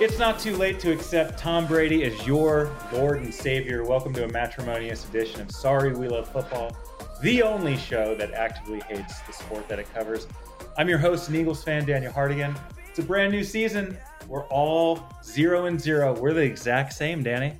[0.00, 3.82] It's not too late to accept Tom Brady as your Lord and Savior.
[3.82, 6.76] Welcome to a matrimonious edition of Sorry We Love Football,
[7.20, 10.28] the only show that actively hates the sport that it covers.
[10.76, 12.56] I'm your host and Eagles fan, Daniel Hardigan.
[12.88, 13.98] It's a brand new season.
[14.28, 16.16] We're all zero and zero.
[16.16, 17.58] We're the exact same, Danny.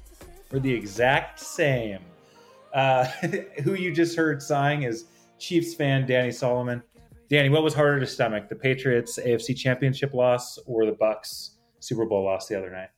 [0.52, 1.98] We're the exact same.
[2.73, 3.05] Uh,
[3.64, 5.06] who you just heard sighing is
[5.41, 6.84] Chiefs fan Danny Solomon.
[7.28, 12.05] Danny, what was harder to stomach, the Patriots AFC Championship loss or the Bucks Super
[12.05, 12.89] Bowl loss the other night?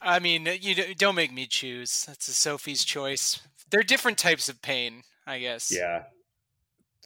[0.00, 2.04] I mean, you don't make me choose.
[2.06, 3.40] That's a Sophie's choice.
[3.70, 5.72] They're different types of pain, I guess.
[5.74, 6.04] Yeah,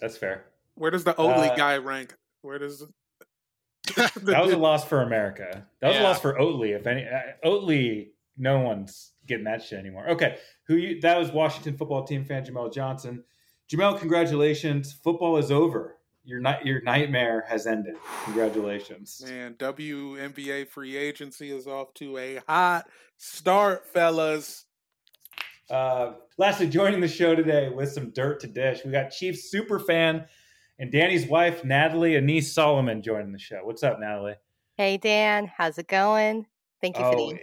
[0.00, 0.44] that's fair.
[0.74, 2.14] Where does the Oatly Uh, guy rank?
[2.42, 2.84] Where does
[3.96, 5.66] That was a loss for America.
[5.80, 6.02] That was Yeah.
[6.02, 6.76] a loss for Oatly.
[6.76, 10.08] If any, uh, Oatly, no one's getting that shit anymore.
[10.10, 11.00] Okay, who you?
[11.00, 13.24] That was Washington football team fan Jamel Johnson.
[13.72, 14.92] Jamel, congratulations!
[14.92, 15.96] Football is over.
[16.24, 17.96] Your night, your nightmare has ended.
[18.24, 19.22] Congratulations.
[19.26, 19.54] man?
[19.54, 24.66] WNBA free agency is off to a hot start, fellas.
[25.70, 29.78] Uh, lastly, joining the show today with some dirt to dish, we got Chiefs super
[29.78, 30.26] fan
[30.78, 33.60] and Danny's wife Natalie Anise Solomon joining the show.
[33.62, 34.34] What's up, Natalie?
[34.76, 36.46] Hey Dan, how's it going?
[36.80, 37.38] Thank you for Oh, the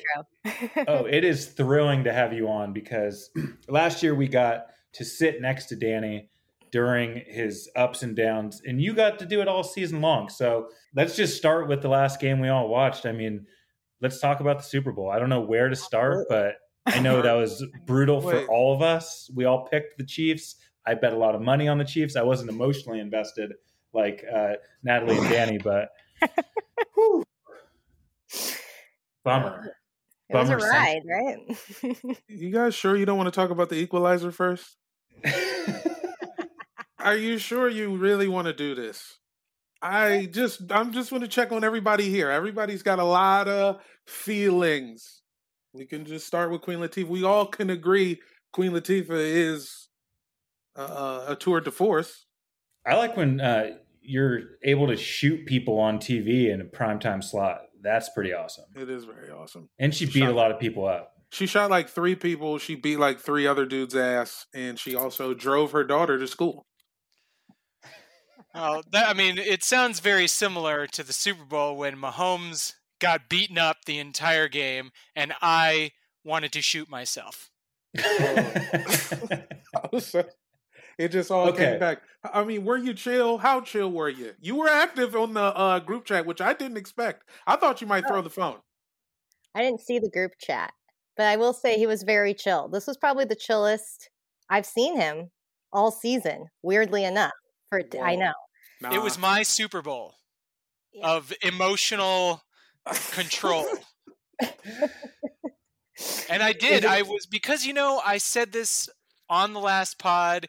[0.75, 0.84] intro.
[0.88, 3.30] oh, it is thrilling to have you on because
[3.68, 6.30] last year we got to sit next to Danny
[6.72, 10.29] during his ups and downs, and you got to do it all season long.
[10.29, 13.05] So let's just start with the last game we all watched.
[13.05, 13.45] I mean,
[14.01, 15.09] let's talk about the Super Bowl.
[15.09, 18.47] I don't know where to start, but I know that was brutal for Wait.
[18.47, 19.29] all of us.
[19.33, 20.56] We all picked the Chiefs.
[20.85, 22.16] I bet a lot of money on the Chiefs.
[22.16, 23.53] I wasn't emotionally invested
[23.94, 25.89] like uh, Natalie and Danny, but
[26.95, 27.23] whew.
[29.23, 29.73] bummer.
[30.29, 32.17] it was a Bummer ride, right?
[32.27, 34.77] You guys sure you don't want to talk about the equalizer first?
[37.00, 39.18] Are you sure you really want to do this?
[39.81, 42.31] I just I'm just going to check on everybody here.
[42.31, 45.22] Everybody's got a lot of feelings.
[45.74, 47.07] We can just start with Queen Latifah.
[47.07, 48.19] We all can agree
[48.52, 49.90] Queen Latifah is
[50.75, 52.25] uh, a tour de force.
[52.86, 53.72] I like when uh,
[54.02, 57.62] you're able to shoot people on TV in a primetime slot.
[57.84, 58.66] That's pretty awesome.
[58.75, 59.69] It is very awesome.
[59.78, 61.13] And she beat a lot of people up.
[61.30, 62.57] She shot like three people.
[62.57, 66.66] She beat like three other dudes' ass, and she also drove her daughter to school.
[68.59, 73.29] Oh, that, I mean, it sounds very similar to the Super Bowl when Mahomes got
[73.29, 75.91] beaten up the entire game, and I
[76.23, 77.51] wanted to shoot myself.
[77.94, 78.03] it
[81.09, 81.69] just all Okay.
[81.69, 82.01] came back.
[82.23, 83.38] I mean, were you chill?
[83.38, 84.34] How chill were you?
[84.41, 87.29] You were active on the uh, group chat, which I didn't expect.
[87.45, 88.57] I thought you might throw the phone.
[89.53, 90.72] I didn't see the group chat,
[91.16, 92.69] but I will say he was very chill.
[92.69, 94.09] This was probably the chillest
[94.50, 95.29] I've seen him
[95.72, 96.45] all season.
[96.63, 97.34] Weirdly enough,
[97.69, 98.31] for I Whoa.
[98.81, 98.91] Know.
[98.93, 100.15] It was my Super Bowl
[100.93, 101.07] Yeah.
[101.07, 102.43] of emotional
[103.11, 103.65] control.
[106.29, 106.85] And I did.
[106.85, 108.88] I was because you know I said this
[109.29, 110.47] on the last pod.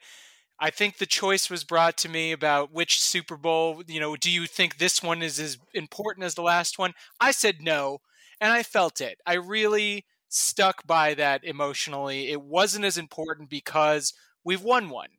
[0.60, 3.82] I think the choice was brought to me about which Super Bowl.
[3.86, 6.92] You know, do you think this one is as important as the last one?
[7.20, 7.98] I said no,
[8.40, 9.18] and I felt it.
[9.24, 12.28] I really stuck by that emotionally.
[12.28, 14.12] It wasn't as important because
[14.44, 15.10] we've won one.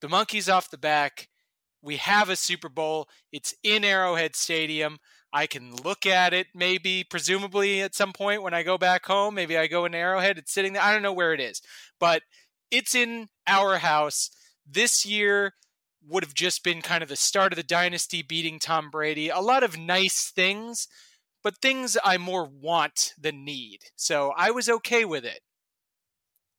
[0.00, 1.28] The monkey's off the back.
[1.82, 3.08] We have a Super Bowl.
[3.32, 4.98] It's in Arrowhead Stadium.
[5.32, 9.34] I can look at it maybe, presumably at some point when I go back home.
[9.34, 10.38] Maybe I go in Arrowhead.
[10.38, 10.82] It's sitting there.
[10.82, 11.60] I don't know where it is,
[12.00, 12.22] but
[12.70, 14.30] it's in our house.
[14.66, 15.54] This year
[16.06, 19.28] would have just been kind of the start of the dynasty beating Tom Brady.
[19.28, 20.88] A lot of nice things,
[21.42, 23.80] but things I more want than need.
[23.96, 25.40] So I was okay with it.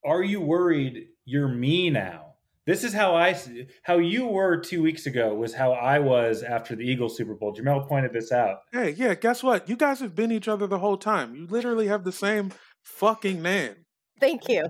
[0.05, 2.28] Are you worried you're me now?
[2.69, 3.35] This is how I
[3.81, 7.51] how you were two weeks ago was how I was after the Eagles Super Bowl.
[7.51, 8.57] Jamel pointed this out.
[8.71, 9.67] Hey, yeah, guess what?
[9.67, 11.33] You guys have been each other the whole time.
[11.33, 12.51] You literally have the same
[12.83, 13.73] fucking name.
[14.19, 14.67] Thank you.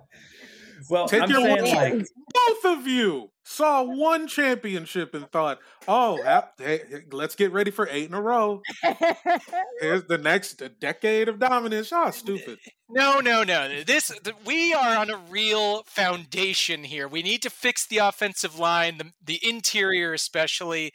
[0.90, 1.98] Well, Take I'm your saying one.
[2.00, 7.52] like Both of you saw one championship and thought, "Oh, hap- hey, hey, let's get
[7.52, 8.62] ready for eight in a row.
[9.82, 12.60] Here's the next decade of dominance." Oh, stupid.
[12.90, 13.84] No, no, no.
[13.84, 17.08] This th- we are on a real foundation here.
[17.08, 20.92] We need to fix the offensive line, the the interior especially.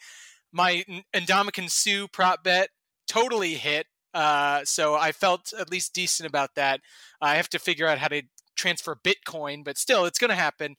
[0.53, 2.69] My N- Ndamukong Suh prop bet
[3.09, 3.87] totally hit.
[4.13, 6.81] Uh, so I felt at least decent about that.
[7.21, 8.23] I have to figure out how to
[8.55, 10.77] transfer Bitcoin, but still, it's going to happen.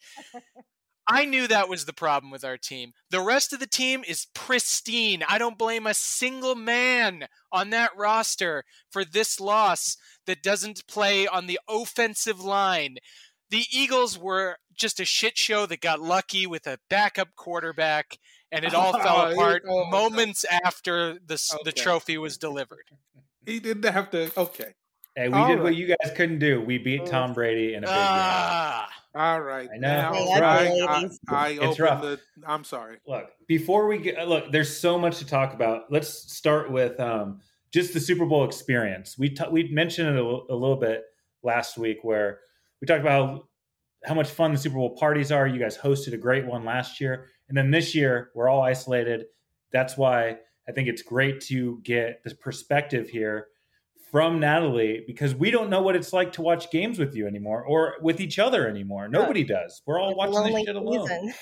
[1.08, 2.94] I knew that was the problem with our team.
[3.12, 5.24] The rest of the team is pristine.
[5.28, 11.28] I don't blame a single man on that roster for this loss that doesn't play
[11.28, 12.98] on the offensive line.
[13.52, 18.18] The Eagles were just a shit show that got lucky with a backup quarterback,
[18.52, 22.86] and it all fell apart oh, moments after the s the trophy was delivered.
[23.46, 24.32] He didn't have to.
[24.36, 24.74] Okay.
[25.16, 26.62] Hey, we All did what you guys couldn't do.
[26.62, 27.96] We beat Tom Brady in a big game.
[27.98, 29.70] Ah, All right.
[29.74, 29.88] I know.
[29.88, 31.10] Now, Hey, I, I.
[31.30, 32.02] I It's opened rough.
[32.02, 32.20] the.
[32.46, 32.98] I'm sorry.
[33.08, 35.92] Look, before we get look, there's so much to talk about.
[35.92, 37.40] Let's start with um,
[37.72, 39.18] just the Super Bowl experience.
[39.18, 41.04] We ta- we mentioned it a, l- a little bit
[41.44, 42.40] last week, where
[42.82, 43.48] we talked about
[44.04, 45.48] how much fun the Super Bowl parties are.
[45.48, 49.26] You guys hosted a great one last year, and then this year we're all isolated.
[49.72, 53.48] That's why I think it's great to get this perspective here
[54.16, 57.66] from Natalie because we don't know what it's like to watch games with you anymore
[57.66, 59.10] or with each other anymore.
[59.10, 59.82] Nobody does.
[59.86, 61.34] We're all It's watching this shit alone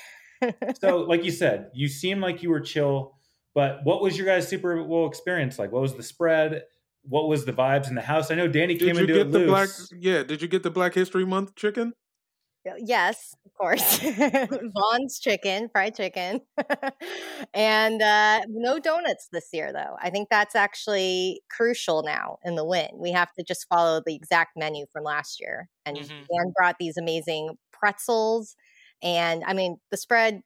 [0.81, 3.15] so like you said you seem like you were chill
[3.53, 6.63] but what was your guys super bowl experience like what was the spread
[7.03, 9.27] what was the vibes in the house i know danny Did came you into get
[9.27, 9.69] it the loose black?
[10.01, 10.23] Yeah.
[10.23, 11.93] Did you get the Black History Month chicken?
[12.77, 13.99] yes, of course.
[14.75, 16.41] Vaughn's chicken, fried chicken.
[17.53, 19.95] and uh, no donuts this year, though.
[20.01, 22.89] I think that's actually crucial now in the win.
[22.95, 25.69] We have to just follow the exact menu from last year.
[25.85, 25.97] And.
[26.29, 28.55] Dan brought these amazing pretzels.
[29.01, 30.41] And I mean, the spread,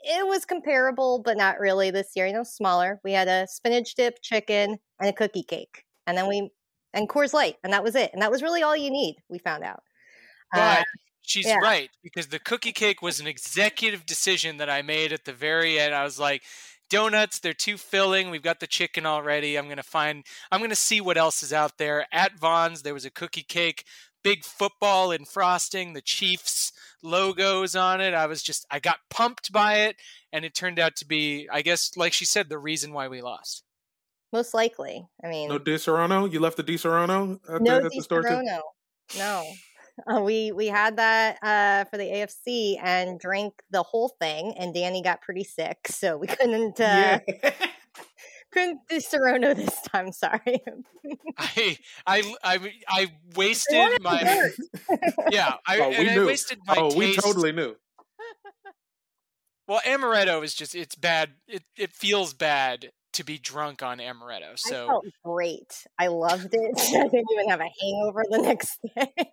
[0.00, 2.26] it was comparable, but not really this year.
[2.26, 3.00] You know, smaller.
[3.04, 5.84] We had a spinach dip chicken and a cookie cake.
[6.06, 6.50] And then we,
[6.94, 7.56] and Coors Light.
[7.64, 8.10] And that was it.
[8.12, 9.82] And that was really all you need, we found out.
[10.54, 10.84] Uh, But
[11.22, 11.58] she's yeah.
[11.58, 15.78] right because the cookie cake was an executive decision that I made at the very
[15.78, 15.94] end.
[15.94, 16.42] I was like,
[16.90, 18.30] donuts, they're too filling.
[18.30, 19.56] We've got the chicken already.
[19.56, 20.24] I'm gonna find.
[20.50, 22.06] I'm gonna see what else is out there.
[22.12, 23.84] At Vaughn's, there was a cookie cake,
[24.22, 26.72] big football in frosting, the Chiefs
[27.02, 28.14] logos on it.
[28.14, 29.96] I was just, I got pumped by it,
[30.32, 33.20] and it turned out to be, I guess, like she said, the reason why we
[33.20, 33.64] lost.
[34.32, 35.06] Most likely.
[35.22, 36.30] I mean, No Disaronno.
[36.30, 38.28] You left the Disaronno at, no the, at the store too.
[38.28, 38.60] Di
[39.18, 39.44] No.
[40.06, 44.72] Uh, we we had that uh, for the AFC and drank the whole thing, and
[44.74, 47.20] Danny got pretty sick, so we couldn't uh,
[48.52, 50.12] couldn't do Serrano this time.
[50.12, 50.62] Sorry.
[51.38, 54.50] I, I, I, I wasted my.
[55.30, 57.76] Yeah, I, Oh, we and I wasted my Oh, we totally knew.
[59.68, 61.30] Well, amaretto is just it's bad.
[61.46, 64.52] It it feels bad to be drunk on amaretto.
[64.52, 65.86] I So felt great.
[65.98, 66.72] I loved it.
[66.78, 69.26] I didn't even have a hangover the next day.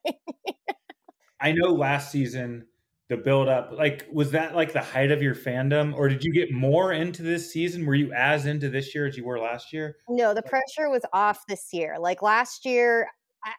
[1.41, 2.65] i know last season
[3.07, 6.33] the build up like was that like the height of your fandom or did you
[6.33, 9.71] get more into this season were you as into this year as you were last
[9.73, 11.95] year No, the pressure was off this year.
[11.99, 13.07] Like last year,
[13.45, 13.51] I,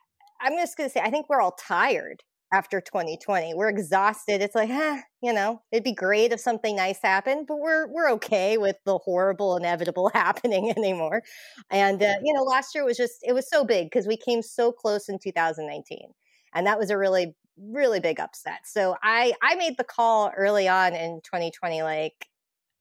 [0.42, 3.54] I'm just going to say, I think we're all tired after 2020.
[3.54, 4.42] We're exhausted.
[4.42, 8.10] It's like, eh, you know, it'd be great if something nice happened, but we're we're
[8.12, 11.22] okay with the horrible inevitable happening anymore.
[11.70, 14.42] And uh, you know, last year was just it was so big because we came
[14.42, 16.10] so close in 2019,
[16.54, 18.60] and that was a really really big upset.
[18.64, 22.26] So I I made the call early on in 2020, like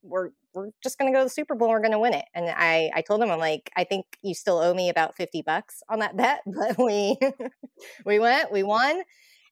[0.04, 1.68] we're we're just going to go to the Super Bowl.
[1.68, 2.26] and We're going to win it.
[2.34, 5.44] And I, I told him, I'm like, I think you still owe me about 50
[5.44, 7.18] bucks on that bet, but we,
[8.06, 9.04] we went, we won.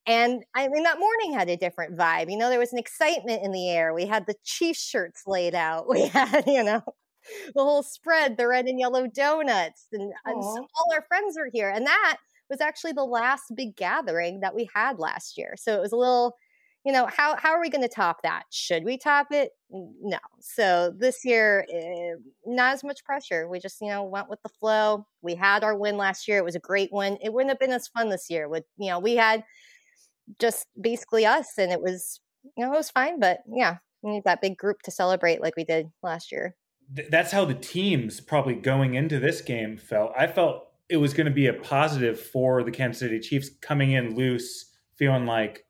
[0.07, 2.31] And I mean, that morning had a different vibe.
[2.31, 3.93] You know, there was an excitement in the air.
[3.93, 5.87] We had the Chiefs shirts laid out.
[5.89, 6.81] We had, you know,
[7.53, 11.49] the whole spread, the red and yellow donuts, and, and so all our friends were
[11.51, 11.69] here.
[11.69, 12.17] And that
[12.49, 15.55] was actually the last big gathering that we had last year.
[15.57, 16.35] So it was a little,
[16.85, 18.43] you know, how how are we going to top that?
[18.49, 19.51] Should we top it?
[19.69, 20.19] No.
[20.39, 23.49] So this year, eh, not as much pressure.
[23.49, 25.05] We just, you know, went with the flow.
[25.21, 26.37] We had our win last year.
[26.37, 27.17] It was a great win.
[27.21, 28.47] It wouldn't have been as fun this year.
[28.47, 29.43] With you know, we had
[30.39, 32.19] just basically us, and it was,
[32.55, 33.19] you know, it was fine.
[33.19, 36.55] But yeah, we need that big group to celebrate like we did last year.
[36.95, 41.13] Th- that's how the teams probably going into this game felt i felt it was
[41.13, 45.65] going to be a positive for the kansas city chiefs coming in loose feeling like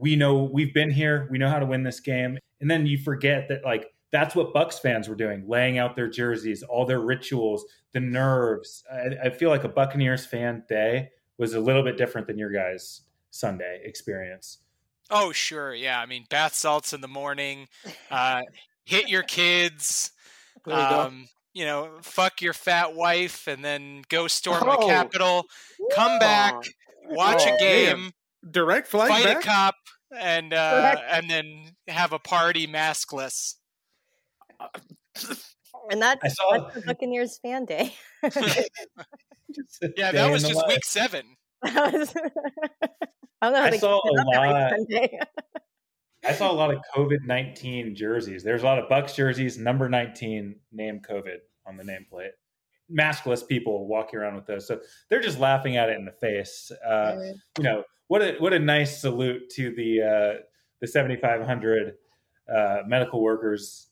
[0.00, 2.98] we know we've been here, we know how to win this game, and then you
[2.98, 7.00] forget that like that's what Bucks fans were doing, laying out their jerseys, all their
[7.00, 8.82] rituals, the nerves.
[8.92, 12.50] I, I feel like a Buccaneers fan day was a little bit different than your
[12.50, 14.58] guys' Sunday experience.
[15.10, 15.74] Oh, sure.
[15.74, 16.00] Yeah.
[16.00, 17.66] I mean, bath salts in the morning,
[18.10, 18.42] uh,
[18.84, 20.12] hit your kids,
[20.66, 24.80] you um, you know, fuck your fat wife, and then go storm Oh.
[24.80, 25.44] the Capitol,
[25.92, 26.54] come back,
[27.08, 28.12] watch Oh, a game,
[28.48, 29.38] direct flight fight back.
[29.38, 29.74] a cop,
[30.16, 33.54] and uh, and then have a party maskless.
[35.90, 37.94] And that's, I saw- that's the Buccaneers fan day.
[39.96, 40.68] Yeah, that in was just life.
[40.68, 41.24] week seven.
[43.42, 44.72] I don't know how I saw a lot-
[46.24, 48.42] I saw a lot of COVID nineteen jerseys.
[48.42, 52.30] There's a lot of Bucks jerseys, number nineteen, name COVID on the nameplate.
[52.92, 56.70] Maskless people walking around with those, so they're just laughing at it in the face.
[56.86, 60.40] Uh, you know what a what a nice salute to the uh,
[60.80, 61.94] the 7,500
[62.54, 63.86] uh, medical workers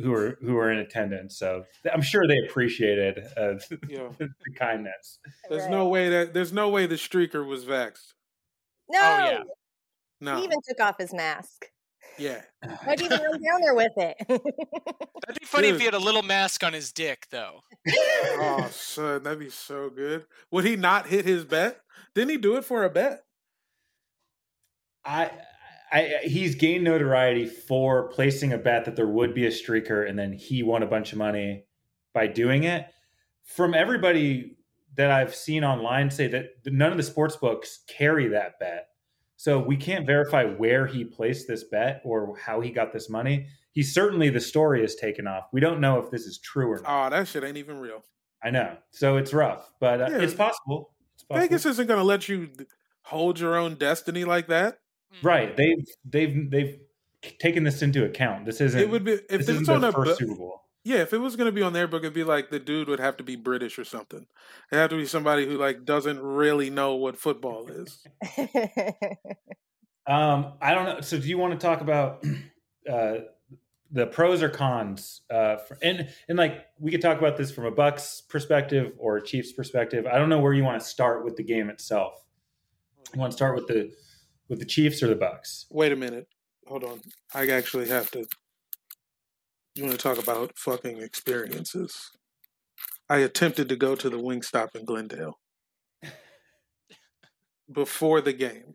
[0.00, 1.36] who are who are in attendance.
[1.38, 3.54] So I'm sure they appreciated uh,
[3.88, 4.10] Yeah.
[4.18, 5.18] the kindness.
[5.48, 5.70] There's Right.
[5.72, 8.14] no way that there's no way the streaker was vexed.
[8.90, 8.98] Oh, no,
[9.30, 9.42] yeah.
[10.20, 10.36] No.
[10.36, 11.66] he even took off his mask.
[12.18, 12.42] yeah.
[12.84, 14.16] Why'd you even run down there with it?
[14.28, 17.60] That'd be funny if he had a little mask on his dick, though.
[17.88, 20.26] Oh, son, that'd be so good.
[20.50, 21.80] Would he not hit his bet?
[22.14, 23.24] Didn't he do it for a bet?
[25.04, 25.30] I,
[25.92, 30.18] I, he's gained notoriety for placing a bet that there would be a streaker, and
[30.18, 31.64] then he won a bunch of money
[32.14, 32.86] by doing it.
[33.44, 34.53] From everybody
[34.96, 38.88] that I've seen online, say that none of the sports books carry that bet,
[39.36, 43.46] so we can't verify where he placed this bet or how he got this money.
[43.72, 45.44] He certainly the story is taken off.
[45.52, 47.06] We don't know if this is true or not.
[47.06, 48.04] Oh, that shit ain't even real.
[48.42, 50.18] I know, so it's rough, but uh, Yeah.
[50.18, 50.92] it's possible.
[51.14, 51.40] It's possible.
[51.46, 52.50] Vegas isn't going to let you
[53.02, 54.78] hold your own destiny like that.
[55.22, 55.56] Right.
[55.56, 56.78] They've they've they've
[57.38, 58.44] taken this into account.
[58.44, 60.38] This isn't It would be if this it's isn't on their a first bu- Super
[60.38, 60.63] Bowl.
[60.84, 60.98] Yeah.
[60.98, 63.00] If it was going to be on their book, it'd be like the dude would
[63.00, 64.26] have to be British or something.
[64.70, 68.06] It have to be somebody who like doesn't really know what football is.
[70.06, 71.00] Um, I don't know.
[71.00, 72.24] So, do you want to talk about
[72.90, 73.14] uh,
[73.90, 75.22] the pros or cons?
[75.30, 79.16] Uh, for, and and like we could talk about this from a Bucks perspective or
[79.16, 80.06] a Chiefs perspective.
[80.06, 82.24] I don't know where you want to start with the game itself.
[83.14, 83.92] You want to start with the
[84.48, 85.66] with the Chiefs or the Bucks?
[85.70, 86.28] Wait a minute.
[86.66, 87.00] Hold on.
[87.34, 88.26] I actually have to.
[89.74, 92.10] You want to talk about fucking experiences?
[93.08, 95.38] I attempted to go to the Wingstop in Glendale
[97.72, 98.74] before the game,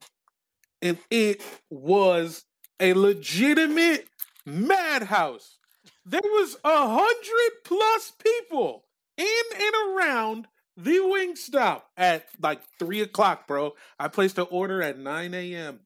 [0.81, 2.45] and it was
[2.79, 4.07] a legitimate
[4.45, 5.57] madhouse.
[6.05, 8.83] There was a hundred plus people
[9.17, 13.73] in and around the Wingstop at like three o'clock, bro.
[13.97, 15.79] I placed an order at nine a.m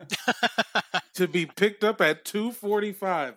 [1.14, 3.34] to be picked up at 2:45.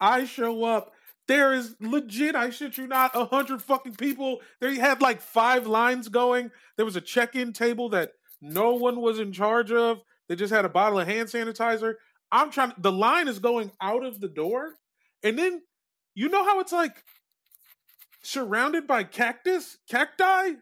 [0.00, 0.92] I show up.
[1.26, 4.40] There is legit, I shit you not, a hundred fucking people.
[4.60, 6.50] They had like five lines going.
[6.76, 10.00] There was a check-in table that no one was in charge of.
[10.28, 11.94] They just had a bottle of hand sanitizer.
[12.30, 12.72] I'm trying.
[12.78, 14.74] The line is going out of the door,
[15.22, 15.62] and then
[16.14, 17.02] you know how it's like
[18.22, 20.52] surrounded by cactus, cacti.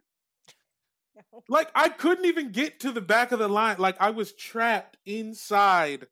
[1.49, 3.77] Like I couldn't even get to the back of the line.
[3.79, 6.07] Like I was trapped inside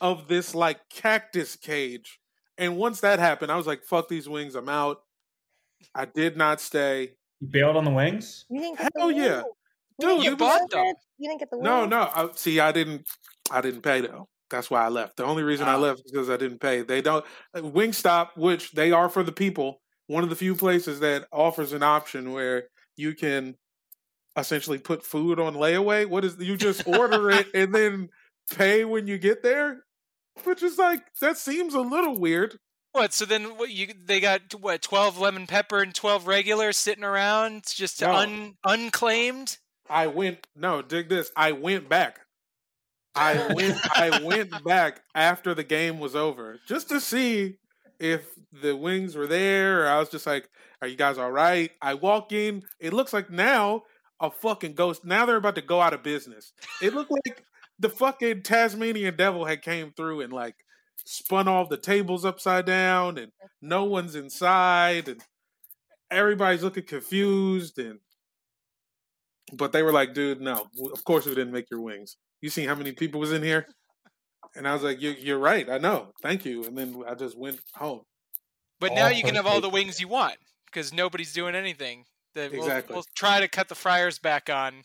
[0.00, 2.20] of this like cactus cage.
[2.58, 4.54] And once that happened, I was like, "Fuck these wings!
[4.54, 5.02] I'm out."
[5.94, 7.12] I did not stay.
[7.40, 8.46] You bailed on the wings.
[8.48, 9.34] you didn't get the Hell yeah.
[9.42, 9.44] wings.
[10.00, 10.94] Dude, You it was- bought them.
[11.18, 11.90] You didn't get the wings?
[11.90, 12.00] no.
[12.14, 13.06] I, see, I didn't.
[13.50, 14.28] I didn't pay though.
[14.48, 15.16] That's why I left.
[15.16, 15.78] The only reason I Ah.
[15.78, 16.82] left is because I didn't pay.
[16.82, 19.80] They don't uh, Wingstop, which they are for the people.
[20.06, 23.56] One of the few places that offers an option where you can
[24.36, 26.06] essentially put food on layaway.
[26.06, 28.08] What is you just order it and then
[28.50, 29.84] pay when you get there?
[30.44, 32.58] Which is like that seems a little weird.
[32.92, 33.12] What?
[33.12, 34.54] So then, what you they got?
[34.54, 34.82] What?
[34.82, 38.14] Twelve lemon pepper and twelve regular sitting around, just No.
[38.14, 39.58] un unclaimed.
[39.88, 41.30] I went no, dig this.
[41.36, 42.20] I went back.
[43.14, 47.56] I went I went back after the game was over just to see
[47.98, 49.84] if the wings were there.
[49.84, 50.48] Or I was just like,
[50.82, 52.62] "Are you guys all right?" I walk in.
[52.80, 53.82] It looks like now
[54.20, 55.04] a fucking ghost.
[55.04, 56.52] Now they're about to go out of business.
[56.82, 57.42] It looked like
[57.78, 60.54] the fucking Tasmanian devil had came through and like
[61.04, 63.30] spun all the tables upside down, and
[63.62, 65.20] no one's inside, and
[66.10, 67.98] everybody's looking confused and
[69.52, 70.66] but they were like, dude, no.
[70.92, 72.16] Of course we didn't make your wings.
[72.40, 73.66] You seen how many people was in here?
[74.56, 75.68] And I was like, you, you're right.
[75.70, 76.08] I know.
[76.22, 76.64] Thank you.
[76.64, 78.00] And then I just went home.
[78.80, 82.04] But All now you can have all the wings you want because nobody's doing anything.
[82.34, 84.82] The- we'll- We'll, try to cut the fryers back on.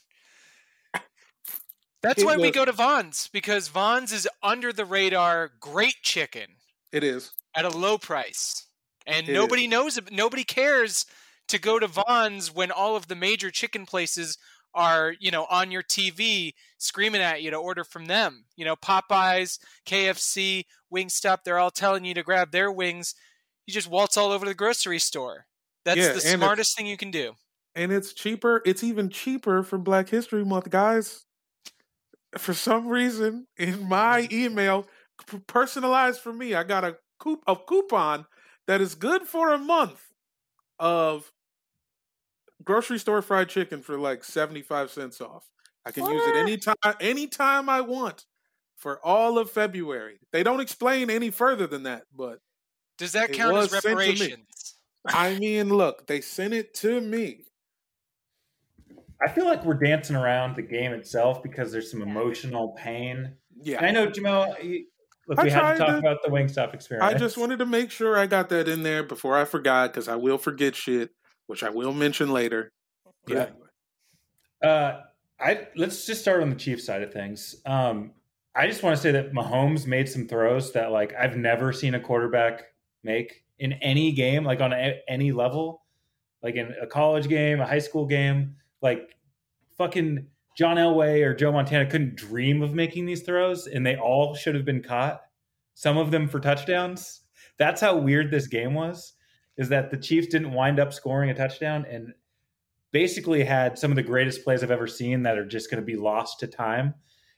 [2.02, 6.56] That's It why we go to Vaughn's because Vaughn's is under the radar, great chicken
[6.92, 7.32] It is.
[7.56, 8.68] at a low price,
[9.06, 10.00] and It nobody knows.
[10.12, 11.06] Nobody cares
[11.48, 14.38] to go to Vaughn's when all of the major chicken places
[14.74, 18.46] are, you know, on your TV screaming at you to order from them.
[18.56, 23.14] You know, Popeyes, KFC, Wingstop, they're all telling you to grab their wings.
[23.68, 25.46] You just waltz all over the grocery store.
[25.84, 27.34] That's Yeah, the smartest thing you can do.
[27.76, 28.62] and it's cheaper.
[28.66, 31.26] It's even cheaper for Black History Month, guys.
[32.38, 34.46] For some reason, in my mm-hmm.
[34.46, 34.88] email,
[35.48, 38.26] personalized for me, I got a coup a coupon
[38.68, 40.02] that is good for a month
[40.80, 41.32] of
[42.64, 45.46] grocery store fried chicken for like seventy five cents off.
[45.86, 46.36] I can use it What?
[46.38, 48.26] anytime anytime I want
[48.82, 50.20] for all of February.
[50.32, 52.40] They don't explain any further than that, but
[52.98, 53.94] Does that count as to me.
[53.94, 54.76] reparations?
[55.08, 57.46] I mean, look, they sent it to me.
[59.24, 63.36] I feel like we're dancing around the game itself because there's some emotional pain.
[63.62, 63.78] Yeah.
[63.78, 64.56] And I know, Jamel.
[65.28, 67.14] Look, I we had to talk to- about the Wingstop experience.
[67.14, 70.08] I just wanted to make sure I got that in there before I forgot because
[70.08, 71.12] I will forget shit,
[71.48, 72.72] which I will mention later.
[73.26, 73.42] But Yeah.
[73.44, 73.58] anyway.
[74.64, 75.02] Uh,
[75.40, 77.56] I let's just start on the Chiefs side of things.
[77.66, 78.12] Um,
[78.56, 81.96] I just want to say that Mahomes made some throws that like I've never seen
[81.96, 82.64] a quarterback
[83.04, 85.84] make in any game, like on a, any level,
[86.44, 88.56] like in a college game, a high school game.
[88.82, 89.16] Like
[89.78, 94.36] fucking John Elway or Joe Montana couldn't dream of making these throws, and they all
[94.36, 95.22] should have been caught.
[95.74, 97.22] Some of them for touchdowns.
[97.58, 99.14] That's how weird this game was.
[99.58, 102.14] Is that the Chiefs didn't wind up scoring a touchdown and
[102.92, 105.86] basically had some of the greatest plays I've ever seen that are just going to
[105.86, 106.94] be lost to time.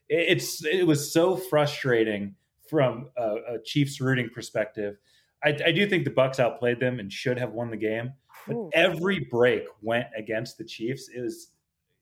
[0.09, 2.35] It- It's it was so frustrating
[2.69, 4.95] from a, a Chiefs rooting perspective.
[5.43, 8.13] I, I do think the Bucks outplayed them and should have won the game,
[8.47, 8.69] but Ooh.
[8.73, 11.09] every break went against the Chiefs.
[11.13, 11.51] It was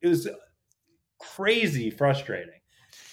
[0.02, 0.28] it was
[1.20, 2.60] crazy frustrating.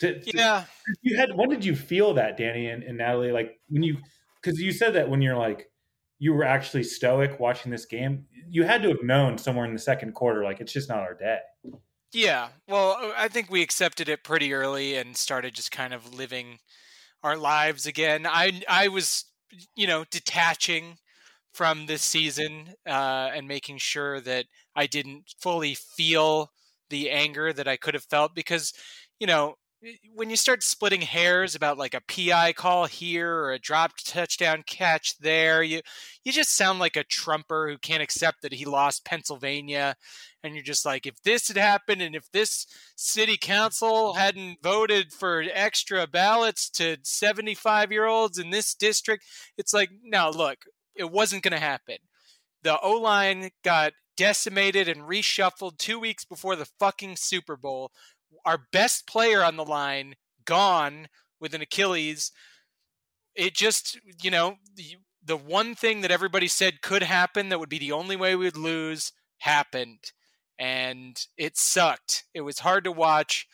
[0.00, 0.64] To- to- Yeah.
[1.02, 3.32] you had when did you feel that, Danny and, and Natalie?
[3.32, 3.98] Like when you
[4.40, 5.70] because you said that when you're like
[6.20, 9.78] you were actually stoic watching this game, you had to have known somewhere in the
[9.78, 11.38] second quarter, like it's just not our day.
[12.12, 12.48] Yeah.
[12.66, 16.58] Well, uh, I think we accepted it pretty early and started just kind of living
[17.22, 18.26] our lives again.
[18.26, 19.26] I I was,
[19.76, 20.96] you know, detaching
[21.52, 26.50] from this season uh, and making sure that I didn't fully feel
[26.90, 28.72] the anger that I could have felt because,
[29.18, 29.56] you know,
[30.12, 34.64] when you start splitting hairs about like a PI call here or a dropped touchdown
[34.66, 35.80] catch there, you
[36.24, 39.94] you just sound like a trumper who can't accept that he lost Pennsylvania
[40.42, 45.12] and you're just like if this had happened and if this city council hadn't voted
[45.12, 49.24] for extra ballots to 75 year olds in this district
[49.56, 50.58] it's like no look
[50.98, 51.96] it wasn't going to happen.
[52.62, 57.92] The o-line got decimated and reshuffled two weeks before the fucking super bowl.
[58.44, 61.08] Our best player on the line gone
[61.40, 62.32] with an achilles.
[63.34, 67.68] It just you know the, the one thing that everybody said could happen that would
[67.68, 70.12] be the only way we'd lose happened.
[70.58, 72.24] And it sucked.
[72.34, 73.46] It was hard to watch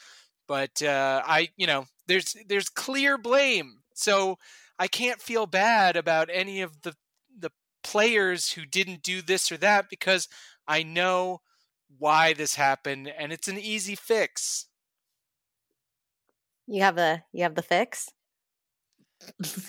[0.46, 3.80] but uh, i you know there's there's clear blame.
[3.94, 4.38] So
[4.78, 6.94] i can't feel bad about any of the
[7.38, 7.50] the
[7.82, 10.28] players who didn't do this or that because
[10.66, 11.40] i know
[11.98, 14.66] why this happened and it's an easy fix
[16.66, 18.08] You have the you have the fix.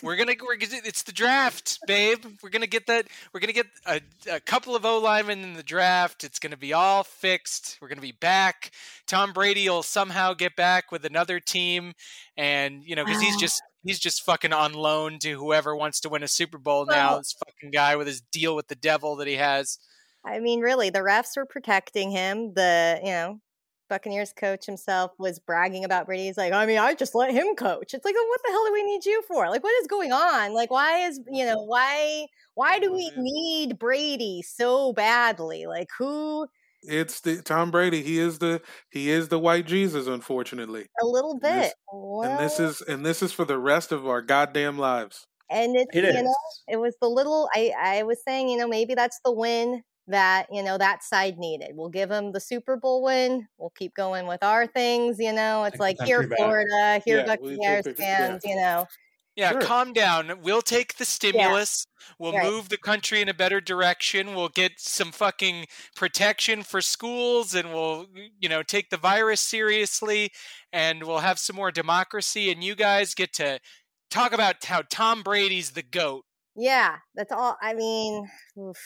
[0.01, 2.25] We're gonna we're gonna it's the draft, babe.
[2.41, 3.07] We're gonna get that.
[3.33, 6.23] We're gonna get a, a couple of O linemen in the draft.
[6.23, 7.77] It's gonna be all fixed.
[7.81, 8.71] We're gonna be back.
[9.07, 11.93] Tom Brady will somehow get back with another team,
[12.35, 13.39] and you know because he's ah.
[13.39, 17.17] just he's just fucking on loan to whoever wants to win a Super Bowl now.
[17.19, 19.77] This fucking guy with his deal with the devil that he has.
[20.25, 22.53] I mean, really, the refs were protecting him.
[22.55, 23.39] The you know
[23.87, 26.25] Buccaneers coach himself was bragging about Brady.
[26.25, 27.93] He's like, I mean, I just let him coach.
[27.93, 29.47] It's like, what the hell do we need you for?
[29.49, 30.53] Like, what is going on?
[30.53, 33.21] Like, why is you know why why do we mm-hmm.
[33.21, 35.67] need Brady so badly?
[35.67, 36.47] Like, who?
[36.87, 38.01] It's the Tom Brady.
[38.03, 40.87] He is the he is the white Jesus, unfortunately.
[41.01, 41.61] A little And bit.
[41.61, 45.25] this- And this is and this is for the rest of our goddamn lives.
[45.49, 46.23] and it's It you is.
[46.23, 46.35] know
[46.67, 50.47] it was the little I I was saying you know maybe that's the win that
[50.51, 51.71] you know that side needed.
[51.75, 53.47] We'll give them the Super Bowl win.
[53.57, 55.17] We'll keep going with our things.
[55.19, 56.23] You know, it's like here.
[56.37, 58.17] Florida, here Yeah, we Buccaneers the- yeah.
[58.29, 58.41] fans.
[58.45, 58.85] You know,
[59.35, 59.61] Yeah, Sure.
[59.61, 60.41] calm down.
[60.41, 61.87] We'll take the stimulus.
[62.17, 62.43] We'll Right.
[62.49, 64.33] move the country in a better direction.
[64.33, 68.07] We'll get some fucking protection for schools and we'll,
[68.39, 70.31] you know, take the virus seriously
[70.71, 73.59] and we'll have some more democracy and you guys get to
[74.09, 76.25] talk about how Tom Brady's the goat.
[76.57, 77.57] yeah, that's all.
[77.61, 78.77] I mean, oof.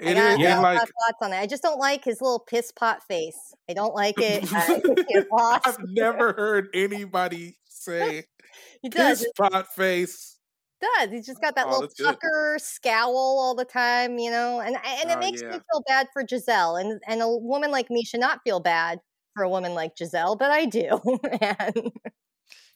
[0.00, 0.54] I It got, is I Yeah.
[0.56, 1.36] got like of thoughts on it.
[1.36, 3.38] I just don't like his little piss pot face.
[3.70, 4.42] I don't like it.
[4.52, 5.68] Uh, he lost.
[5.68, 8.24] I've never heard anybody say
[8.82, 9.20] He does.
[9.22, 10.38] piss pot face.
[10.80, 11.10] Does.
[11.10, 14.76] He's just got that Oh, little that's pucker scowl all the time, you know, and
[14.76, 16.76] and it Oh, makes me feel bad for Gisele.
[16.76, 19.00] And and a woman like me should not feel bad
[19.34, 21.00] for a woman like Gisele, but I do.
[21.40, 21.90] and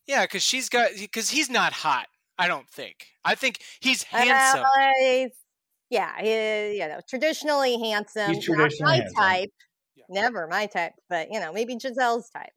[0.06, 2.06] Yeah, because she's got because he's not hot.
[2.38, 3.06] I don't think.
[3.24, 4.64] I think he's handsome.
[4.64, 5.30] Uh, he's-
[5.90, 8.34] yeah, he, you know, traditionally handsome.
[8.34, 9.14] He's not my handsome.
[9.14, 9.50] type.
[9.96, 10.04] Yeah.
[10.10, 12.52] Never my type, but you know, maybe Gisele's type.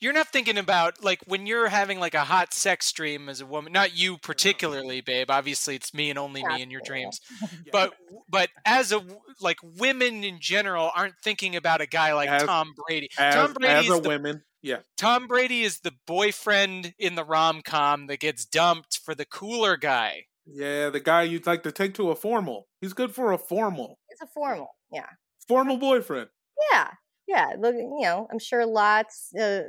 [0.00, 3.46] You're not thinking about like when you're having like a hot sex dream as a
[3.46, 3.72] woman.
[3.72, 5.30] Not you particularly, babe.
[5.30, 6.88] Obviously, it's me and only me in your Yeah.
[6.88, 7.20] dreams.
[7.40, 7.70] Yeah.
[7.72, 7.94] But
[8.28, 9.02] but as a
[9.40, 13.08] like women in general aren't thinking about a guy like As- Tom Brady.
[13.18, 14.78] as, Tom Brady as a the women, yeah.
[14.96, 19.76] Tom Brady is the boyfriend in the rom com that gets dumped for the cooler
[19.76, 20.24] guy.
[20.46, 22.68] Yeah, the guy you'd like to take to a formal.
[22.80, 23.98] He's good for a formal.
[24.08, 24.68] It's a formal.
[24.92, 25.06] Yeah.
[25.46, 26.28] Formal boyfriend.
[26.72, 26.88] Yeah.
[27.28, 27.52] Yeah.
[27.58, 29.62] Look, you know, I'm sure lots uh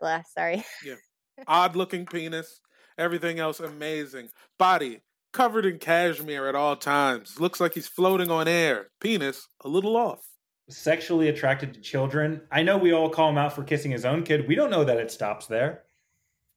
[0.00, 0.64] blah, sorry.
[1.46, 2.60] Odd looking penis.
[2.96, 4.30] Everything else amazing.
[4.58, 5.00] Body
[5.32, 7.38] covered in cashmere at all times.
[7.38, 8.88] Looks like he's floating on air.
[9.00, 10.20] Penis a little off.
[10.68, 12.42] Sexually attracted to children.
[12.50, 14.46] I know we all call him out for kissing his own kid.
[14.46, 15.82] We don't know that it stops there.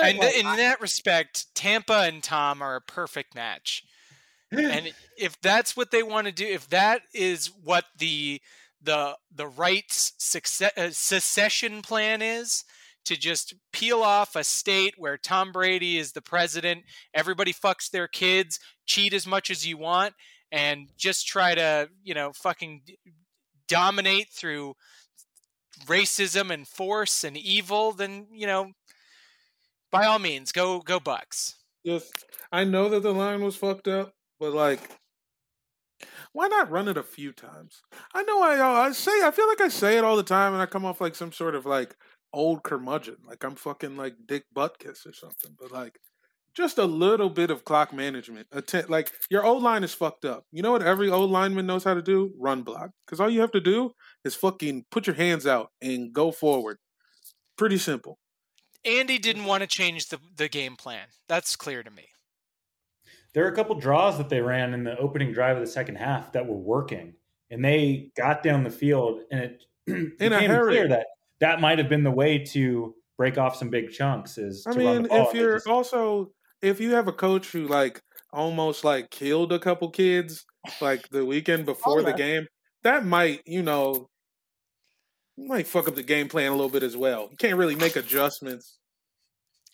[0.00, 3.84] And Certainly in that respect, Tampa and Tom are a perfect match.
[4.50, 8.40] and if that's what they want to do, if that is what the
[8.82, 12.64] the the right's success, uh, secession plan is,
[13.04, 18.08] to just peel off a state where Tom Brady is the president, everybody fucks their
[18.08, 20.14] kids, cheat as much as you want,
[20.50, 22.82] and just try to you know fucking
[23.68, 24.74] dominate through
[25.86, 28.72] racism and force and evil, then you know
[29.90, 31.56] by all means go go Bucks.
[31.84, 32.12] Just
[32.52, 34.80] I know that the line was fucked up, but like
[36.32, 37.82] why not run it a few times?
[38.14, 40.52] I know I uh, I say I feel like I say it all the time
[40.52, 41.96] and I come off like some sort of like
[42.32, 45.54] old curmudgeon, like I'm fucking like Dick Butkus or something.
[45.58, 45.98] But like
[46.54, 48.46] just a little bit of clock management.
[48.88, 50.44] Like your old line is fucked up.
[50.52, 52.32] You know what every old lineman knows how to do?
[52.38, 52.90] Run block.
[53.06, 53.92] Because all you have to do
[54.24, 56.78] is fucking put your hands out and go forward.
[57.56, 58.18] Pretty simple.
[58.84, 61.06] Andy didn't want to change the, the game plan.
[61.28, 62.08] That's clear to me.
[63.34, 65.96] There are a couple draws that they ran in the opening drive of the second
[65.96, 67.14] half that were working,
[67.50, 70.72] and they got down the field, and it In a became hurry.
[70.74, 71.06] clear that
[71.40, 74.38] that might have been the way to break off some big chunks.
[74.38, 75.28] Is I to run mean, the ball.
[75.28, 78.00] if you're just- also if you have a coach who like
[78.32, 80.44] almost like killed a couple kids
[80.80, 82.46] like the weekend before the game,
[82.84, 84.08] that might you know
[85.38, 87.28] might fuck up the game plan a little bit as well.
[87.30, 88.78] You can't really make adjustments.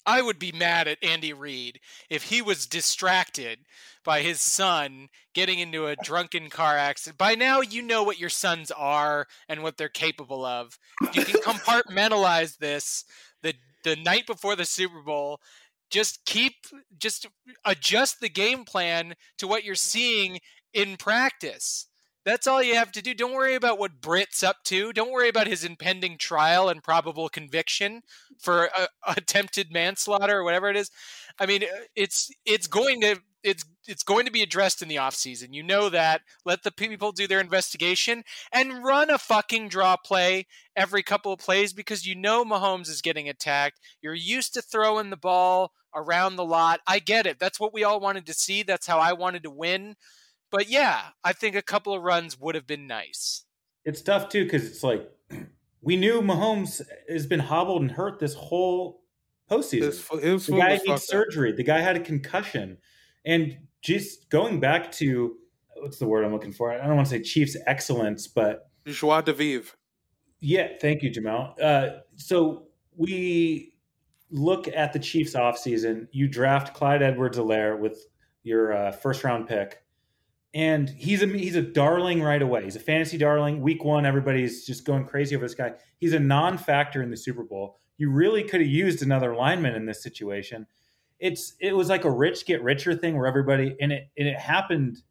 [0.08, 3.58] I would be mad at Andy Reid if he was distracted
[4.06, 7.18] by his son getting into a drunken car accident.
[7.18, 10.78] By now, you know what your sons are and what they're capable of.
[11.12, 13.04] You can compartmentalize this
[13.42, 13.52] the
[13.84, 15.40] the night before the Super Bowl.
[15.90, 16.54] Just keep,
[16.98, 17.26] just
[17.66, 20.40] adjust the game plan to what you're seeing
[20.72, 21.87] in practice.
[22.28, 23.14] That's all you have to do.
[23.14, 24.92] Don't worry about what Britt's up to.
[24.92, 28.02] Don't worry about his impending trial and probable conviction
[28.38, 28.86] for uh,
[29.16, 30.90] attempted manslaughter or whatever it is.
[31.38, 34.96] I mean, uh, it's it's going to it's it's going to be addressed in the
[34.96, 35.54] offseason.
[35.54, 36.20] You know that.
[36.44, 41.38] Let the people do their investigation and run a fucking draw play every couple of
[41.38, 43.80] plays because you know Mahomes is getting attacked.
[44.02, 46.80] You're used to throwing the ball around the lot.
[46.86, 47.38] I get it.
[47.38, 48.64] That's what we all wanted to see.
[48.64, 49.96] That's how I wanted to win.
[50.50, 53.44] But yeah, I think a couple of runs would have been nice.
[53.84, 55.08] it's tough too because it's like
[55.82, 59.02] we knew Mahomes has been hobbled and hurt this whole
[59.50, 59.82] postseason.
[59.82, 61.00] His, fo- his the guy was needs fucked up.
[61.02, 61.52] surgery.
[61.52, 62.78] The guy had a concussion,
[63.24, 65.36] and just going back to
[65.76, 66.72] what's the word I'm looking for?
[66.72, 69.74] I don't want to say Chiefs excellence, but Joie de vivre.
[70.40, 71.54] yeah, thank you, Jamal.
[71.62, 72.64] Uh, so
[72.96, 73.74] we
[74.30, 76.08] look at the Chiefs offseason.
[76.10, 77.98] You draft Clyde Edwards-Helaire with
[78.42, 79.82] your uh, first round pick,
[80.54, 82.64] and he's a he's a darling right away.
[82.64, 83.60] He's a fantasy darling.
[83.60, 85.72] Week one, everybody's just going crazy over this guy.
[85.98, 87.78] He's a non-factor in the Super Bowl.
[87.98, 90.66] You really could have used another lineman in this situation.
[91.18, 94.38] It's it was like a rich get richer thing where everybody and it and it
[94.38, 95.02] happened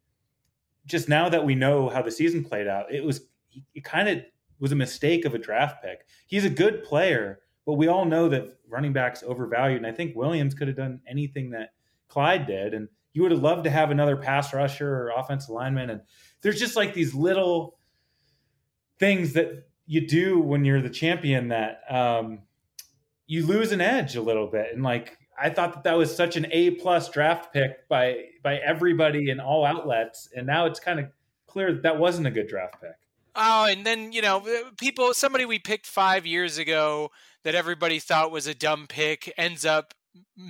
[0.86, 2.92] just now that we know how the season played out.
[2.92, 3.26] It was
[3.74, 4.22] it kind of
[4.58, 6.06] was a mistake of a draft pick.
[6.26, 9.78] He's a good player, but we all know that running backs overvalued.
[9.78, 11.74] And I think Williams could have done anything that
[12.08, 12.74] Clyde did.
[12.74, 15.90] And you would have loved to have another pass rusher or offensive lineman.
[15.90, 16.00] And
[16.42, 17.78] there's just like these little
[18.98, 22.40] things that you do when you're the champion that um,
[23.26, 24.68] you lose an edge a little bit.
[24.72, 28.56] And like, I thought that that was such an A plus draft pick by by
[28.56, 31.06] everybody in all outlets, and now it's kind of
[31.46, 32.96] clear that that wasn't a good draft pick.
[33.36, 34.42] Oh, and then you know,
[34.78, 35.14] people.
[35.14, 37.12] Somebody we picked five years ago
[37.44, 39.94] that everybody thought was a dumb pick ends up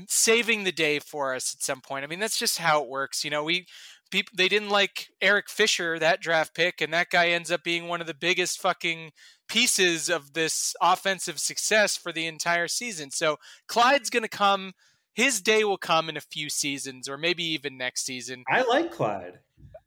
[0.09, 2.05] saving the day for us at some point.
[2.05, 3.25] I mean, that's just how it works.
[3.25, 3.67] You know, we
[4.11, 7.89] people they didn't like Eric Fisher that draft pick, and that guy ends up being
[7.89, 9.13] one of the biggest fucking
[9.49, 13.11] pieces of this offensive success for the entire season.
[13.11, 14.73] So Clyde's going to come.
[15.15, 18.45] His day will come in a few seasons, or maybe even next season.
[18.49, 19.41] I like Clyde.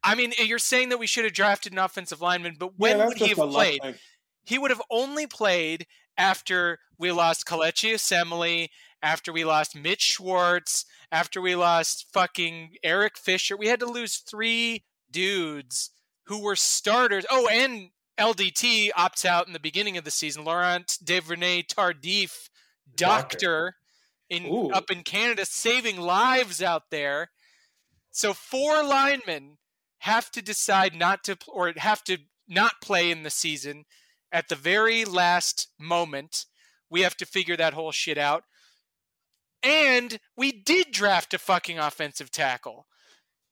[0.04, 3.08] I mean, you're saying that we should have drafted an offensive lineman, but when Yeah,
[3.08, 3.80] would he have played?
[4.44, 5.86] He would have only played
[6.18, 8.70] after we lost Kelechi Osemele,
[9.02, 13.58] after we lost Mitch Schwartz, after we lost fucking Eric Fisher.
[13.58, 15.92] We had to lose three dudes
[16.26, 17.26] who were starters.
[17.30, 20.44] Oh, and LDT opts out in the beginning of the season.
[20.46, 22.50] Laurent Duvernay-Tardif,
[22.96, 23.38] Doctor.
[23.38, 23.76] doctor,
[24.30, 24.70] in Ooh.
[24.72, 27.32] up in Canada, saving lives out there.
[28.12, 29.58] So four linemen
[30.00, 33.86] have to decide not to or have to not play in the season
[34.32, 36.46] at the very last moment.
[36.90, 38.44] We have to figure that whole shit out.
[39.64, 42.88] And we did draft a fucking offensive tackle.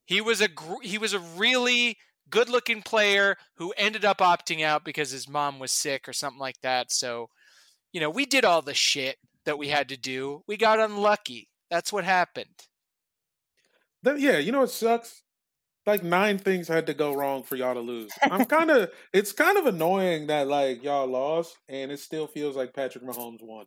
[0.06, 1.98] He was a gr- he was a really
[2.30, 6.60] good-looking player who ended up opting out because his mom was sick or something like
[6.62, 6.91] that.
[6.91, 7.30] So,
[7.91, 10.43] you know, we did all the shit that we had to do.
[10.48, 11.50] We got unlucky.
[11.69, 12.67] That's what happened.
[14.04, 15.24] That- yeah, you know what sucks?
[15.86, 18.12] Like nine things had to go wrong for y'all to lose.
[18.22, 22.56] I'm kind of it's kind of annoying that like y'all lost and it still feels
[22.56, 23.65] like Patrick Mahomes won.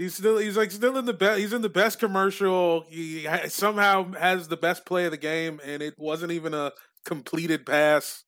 [0.00, 2.86] He's still he's like still in the best he's in the best commercial.
[2.88, 6.72] He ha- somehow has the best play of the game and it wasn't even a
[7.04, 8.24] completed pass.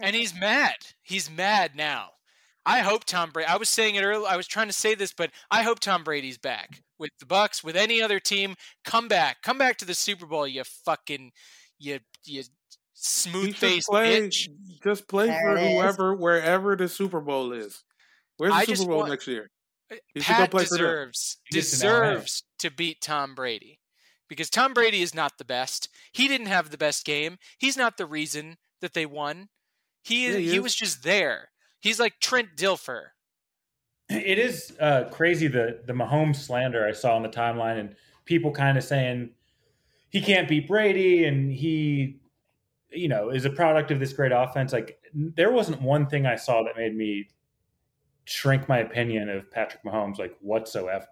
[0.00, 0.74] and he's mad.
[1.02, 2.08] He's mad now.
[2.66, 3.46] I hope Tom Brady.
[3.48, 4.28] I was saying it earlier.
[4.28, 7.62] I was trying to say this, but I hope Tom Brady's back with the Bucks,
[7.62, 8.56] with any other team.
[8.84, 10.46] Come back, come back to the Super Bowl.
[10.46, 11.30] You fucking,
[11.78, 12.42] you you
[12.94, 14.48] smooth faced bitch.
[14.84, 15.72] just play There for it is.
[15.72, 17.82] whoever wherever the Super Bowl is.
[18.36, 19.50] Where's the I Super Bowl want- next year?
[20.14, 20.78] He should Pat play for them.
[20.78, 22.00] deserves He gets in LA.
[22.00, 23.80] deserves to beat Tom Brady
[24.28, 25.88] because Tom Brady is not the best.
[26.12, 27.38] He didn't have the best game.
[27.58, 29.48] He's not the reason that they won.
[30.02, 31.50] He Yeah, he he was just there.
[31.80, 33.08] He's like Trent Dilfer.
[34.08, 38.52] It is uh, crazy the the Mahomes slander I saw on the timeline and people
[38.52, 39.30] kind of saying
[40.10, 42.20] he can't beat Brady and he
[42.90, 44.72] you know is a product of this great offense.
[44.72, 47.28] Like there wasn't one thing I saw that made me
[48.30, 51.06] shrink my opinion of Patrick Mahomes like whatsoever.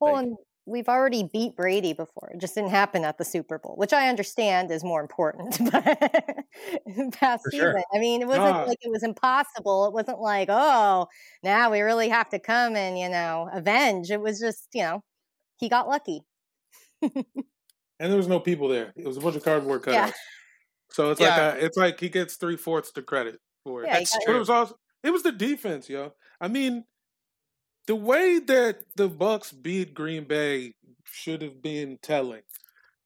[0.00, 0.36] Well, Like- and
[0.66, 2.30] we've already beat Brady before.
[2.32, 5.58] It just didn't happen at the Super Bowl, which I understand is more important.
[5.70, 7.72] But past For sure.
[7.72, 9.86] season, I mean, it wasn't like it was impossible.
[9.86, 11.08] It wasn't like, oh,
[11.42, 14.10] now we really have to come and you know avenge.
[14.12, 15.02] It was just, you know,
[15.56, 16.22] he got lucky.
[18.00, 18.92] And there was no people there.
[18.96, 19.92] It was a bunch of cardboard cutouts.
[19.92, 20.10] Yeah.
[20.90, 21.28] So it's Yeah.
[21.28, 23.86] like a, it's like he gets three fourths the credit for it.
[23.86, 26.12] Yeah, he That's got- But it was also it was the defense, yo.
[26.40, 26.84] I mean,
[27.86, 32.42] the way that the Bucks beat Green Bay should have been telling.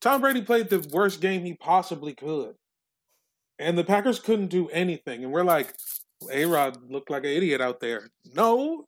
[0.00, 2.54] Tom Brady played the worst game he possibly could,
[3.58, 5.24] and the Packers couldn't do anything.
[5.24, 5.74] And we're like,
[6.30, 8.08] A Rod looked like an idiot out there.
[8.34, 8.86] No,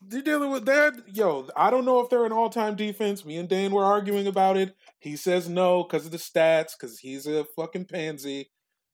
[0.00, 0.94] they're dealing with that.
[1.08, 3.24] Yo, I don't know if they're an all time defense.
[3.24, 4.74] Me and Dan were arguing about it.
[5.00, 8.50] He says no because of the stats, because he's a fucking pansy.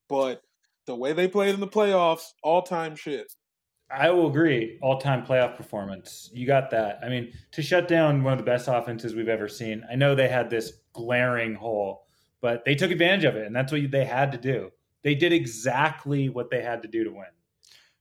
[0.09, 0.43] But
[0.87, 3.31] the way they played in the playoffs, all time shit.
[3.93, 4.79] I will agree.
[4.81, 6.31] All time playoff performance.
[6.33, 7.01] You got that.
[7.03, 9.85] I mean, to shut down one of the best offenses we've ever seen.
[9.91, 12.07] I know they had this glaring hole,
[12.41, 14.71] but they took advantage of it, and that's what they had to do.
[15.03, 17.25] They did exactly what they had to do to win.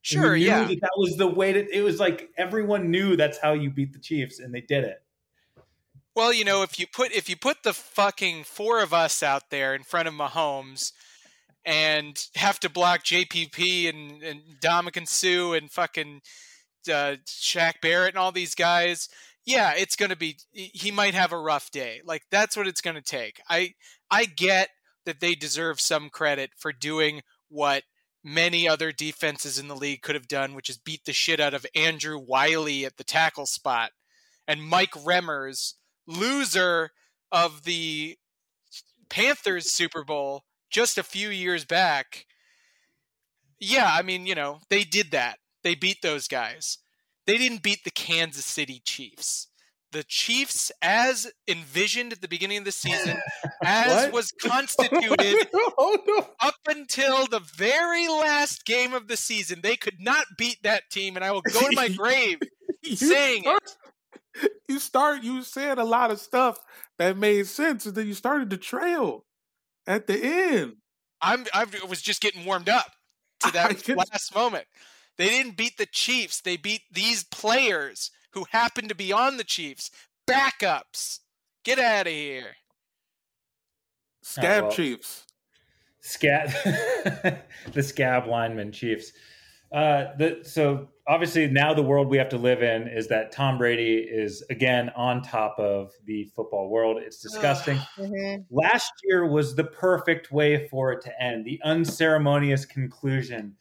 [0.02, 0.64] Sure, yeah.
[0.66, 3.94] That, that was the way that it was like everyone knew that's how you beat
[3.94, 5.04] the Chiefs, and they did it.
[6.16, 9.50] Well, you know, if you put if you put the fucking four of us out
[9.50, 10.92] there in front of Mahomes
[11.66, 16.22] and have to block JPP and and Ndamukong Suh and fucking
[16.88, 19.10] uh, Shaq Barrett and all these guys,
[19.46, 20.38] yeah, it's gonna be.
[20.52, 22.02] He might have a rough day.
[22.06, 23.42] Like that's what it's gonna take.
[23.50, 23.74] I
[24.12, 24.70] I get
[25.06, 27.84] that they deserve some credit for doing what
[28.24, 31.54] many other defenses in the league could have done, which is beat the shit out
[31.54, 33.92] of Andrew Wylie at the tackle spot
[34.50, 35.76] and Mike Remmers,
[36.08, 36.92] loser
[37.32, 38.18] of the
[39.10, 42.26] Panthers Super Bowl just a few years back.
[43.60, 45.40] Yeah, I mean, you know, they did that.
[45.64, 46.78] They beat those guys.
[47.28, 49.48] They didn't beat the Kansas City Chiefs.
[49.92, 53.18] The Chiefs, as envisioned at the beginning of the season,
[53.64, 56.28] as was constituted oh no!
[56.42, 61.16] up until the very last game of the season, they could not beat that team,
[61.16, 62.38] and I will go to my grave
[62.86, 63.68] saying it.
[63.68, 63.78] start-
[64.42, 66.60] You you start, you said a lot of stuff
[67.00, 69.26] that made sense, and then you started to trail
[69.90, 70.76] at the end.
[71.22, 72.94] I'm I was just getting warmed up
[73.42, 74.66] to that last moment.
[75.18, 76.40] They didn't beat the Chiefs.
[76.40, 79.92] They beat these players who happen to be on the Chiefs.
[80.30, 81.20] Backups.
[81.66, 82.56] Get out of here.
[84.22, 84.72] Scab well.
[84.72, 85.26] Chiefs.
[86.02, 86.50] Scab,
[87.74, 89.12] the scab lineman Chiefs.
[89.72, 93.58] Uh, the, so obviously now the world we have to live in is that Tom
[93.58, 96.98] Brady is again on top of the football world.
[97.02, 97.78] It's disgusting.
[97.98, 98.46] Mhm.
[98.50, 101.46] Last year was the perfect way for it to end.
[101.46, 103.56] The unceremonious conclusion.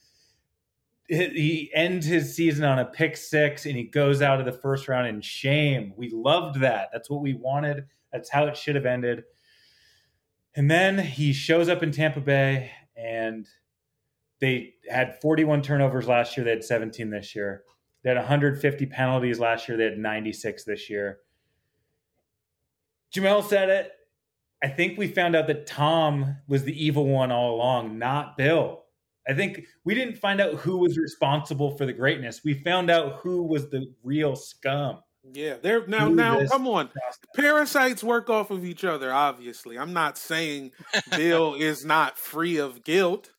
[1.08, 4.88] He ends his season on a pick six and he goes out of the first
[4.88, 5.94] round in shame.
[5.96, 6.90] We loved that.
[6.92, 7.86] That's what we wanted.
[8.12, 9.24] That's how it should have ended.
[10.54, 13.46] And then he shows up in Tampa Bay and
[14.40, 16.44] they had 41 turnovers last year.
[16.44, 17.64] They had 17 this year.
[18.02, 19.76] They had 150 penalties last year.
[19.76, 21.18] They had 96 this year.
[23.14, 23.92] Jamel said it.
[24.62, 28.84] I think we found out that Tom was the evil one all along, not Bill.
[29.28, 32.42] I think we didn't find out who was responsible for the greatness.
[32.44, 35.00] We found out who was the real scum.
[35.34, 36.88] Yeah, they're now now come on.
[37.36, 39.78] Parasites work off of each other, obviously.
[39.78, 40.72] I'm not saying
[41.10, 43.30] Bill is not free of guilt.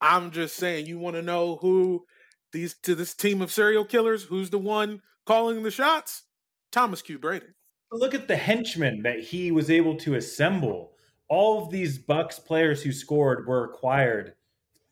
[0.00, 2.04] I'm just saying you want to know who
[2.52, 6.24] these to this team of serial killers, who's the one calling the shots?
[6.70, 7.18] Thomas Q.
[7.18, 7.46] Brady.
[7.90, 10.92] Look at the henchmen that he was able to assemble.
[11.28, 14.34] All of these Bucks players who scored were acquired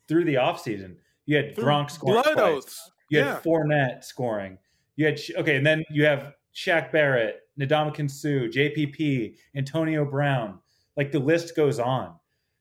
[0.07, 0.97] through the offseason.
[1.25, 2.43] You had Through Gronk scoring blood twice.
[2.45, 2.91] oaths.
[3.09, 3.33] You Yeah.
[3.35, 4.57] had Fournette scoring.
[4.95, 10.59] You had okay, and then you have Shaq Barrett, Ndamukong Suh, JPP, Antonio Brown.
[10.95, 12.15] Like the list goes on.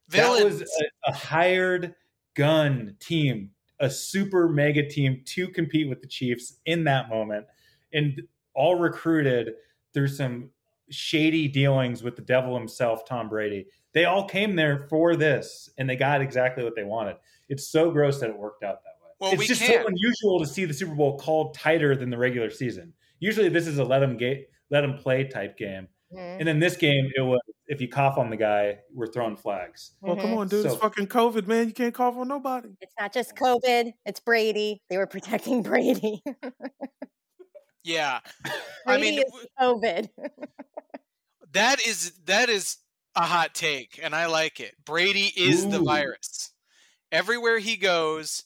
[0.08, 0.58] Villains.
[0.58, 1.94] That was a, a hired
[2.36, 7.46] gun team, a super mega team to compete with the Chiefs in that moment,
[7.92, 8.22] and
[8.54, 9.54] all recruited
[9.92, 10.50] through some
[10.90, 13.66] shady dealings with the devil himself, Tom Brady.
[13.92, 17.16] They all came there for this, and they got exactly what they wanted.
[17.48, 19.10] It's so gross that it worked out that way.
[19.18, 19.82] Well, it's just can't.
[19.82, 22.92] so unusual to see the Super Bowl called tighter than the regular season.
[23.20, 26.40] Usually, this is a let them get, let them play type game, Mhm.
[26.40, 29.92] and in this game, it was if you cough on the guy, we're throwing flags.
[30.00, 30.36] Well, come Mhm.
[30.38, 30.62] on, dude.
[30.64, 31.66] So- it's fucking COVID, man.
[31.66, 32.68] You can't cough on nobody.
[32.80, 33.92] It's not just COVID.
[34.04, 34.82] It's Brady.
[34.88, 36.22] They were protecting Brady.
[37.82, 38.20] yeah.
[38.42, 38.52] Brady
[38.86, 40.08] I mean, is COVID.
[41.52, 42.76] that is that is
[43.14, 44.74] a hot take, and I like it.
[44.84, 46.52] Brady is the virus.
[47.10, 48.44] Everywhere he goes,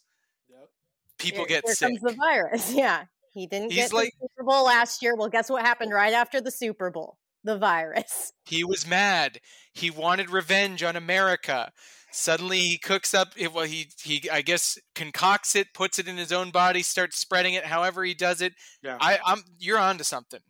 [1.18, 1.88] people here, get here sick.
[1.88, 2.72] comes the virus.
[2.74, 3.04] Yeah.
[3.32, 5.14] He didn't He's get like- the Super Bowl last year.
[5.14, 7.16] Well, guess what happened right after the Super Bowl?
[7.44, 8.32] The virus.
[8.44, 9.38] He was mad.
[9.72, 11.70] He wanted revenge on America.
[12.10, 13.28] Suddenly, he cooks up.
[13.54, 17.54] Well, he he I guess concocts it, puts it in his own body, starts spreading
[17.54, 17.64] it.
[17.64, 18.54] However, he does it.
[18.82, 18.98] Yeah.
[19.00, 20.40] I, I'm you're onto something.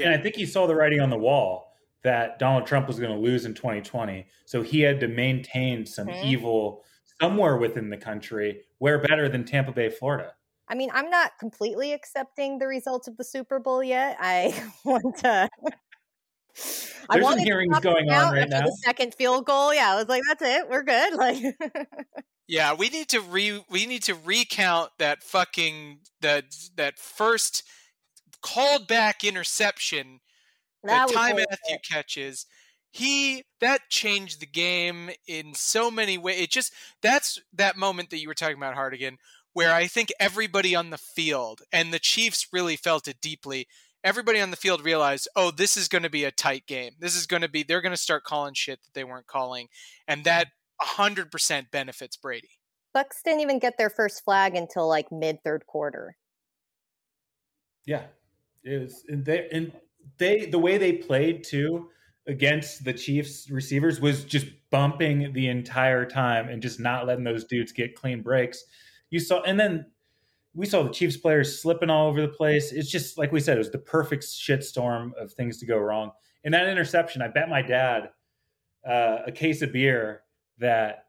[0.00, 1.72] And I think he saw the writing on the wall
[2.04, 4.24] that Donald Trump was going to lose in 2020.
[4.46, 6.24] So he had to maintain some Mhm.
[6.24, 6.84] evil
[7.20, 8.62] somewhere within the country.
[8.78, 10.34] Where better than Tampa Bay, Florida?
[10.68, 14.16] I mean, I'm not completely accepting the results of the Super Bowl yet.
[14.20, 15.48] I want to.
[17.08, 18.66] I There's some wanted hearings stop going on right after now.
[18.66, 21.56] The second field goal, yeah, I was like, "That's it, we're good." Like,
[22.50, 27.62] Yeah, we need to re we need to recount that fucking that that first
[28.42, 30.20] called back interception
[30.82, 31.44] that that Ty horrible.
[31.48, 32.46] Mathieu catches.
[32.90, 36.40] He that changed the game in so many ways.
[36.40, 39.18] It just that's that moment that you were talking about, Hardigan,
[39.52, 43.68] where I think everybody on the field and the Chiefs really felt it deeply.
[44.02, 46.92] Everybody on the field realized, oh, this is going to be a tight game.
[46.98, 49.68] This is going to be they're going to start calling shit that they weren't calling,
[50.08, 50.50] and that mm.
[50.80, 52.50] hundred percent benefits Brady.
[52.92, 56.16] Bucks didn't even get their first flag until like mid third quarter.
[57.86, 58.04] Yeah,
[58.64, 59.04] it was.
[59.08, 59.72] And they and
[60.18, 61.88] they the way they played too
[62.26, 67.44] against the Chiefs receivers was just bumping the entire time and just not letting those
[67.44, 68.64] dudes get clean breaks.
[69.10, 69.86] You saw, and then
[70.54, 72.72] we saw the Chiefs players slipping all over the place.
[72.72, 76.10] It's just like we said, it was the perfect shitstorm of things to go wrong.
[76.44, 78.10] And that interception, I bet my dad
[78.88, 80.22] uh, a case of beer
[80.58, 81.06] that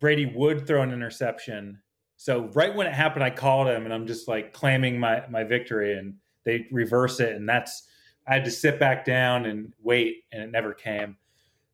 [0.00, 1.80] Brady would throw an interception.
[2.16, 5.44] So right when it happened, I called him and I'm just like claiming my my
[5.44, 6.14] victory, and
[6.44, 7.88] they reverse it, and that's
[8.26, 11.16] I had to sit back down and wait, and it never came.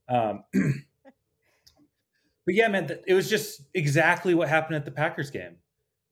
[0.08, 5.56] Um, but yeah, man, it was just exactly what happened at the Packers game.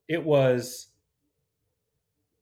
[0.08, 0.88] It was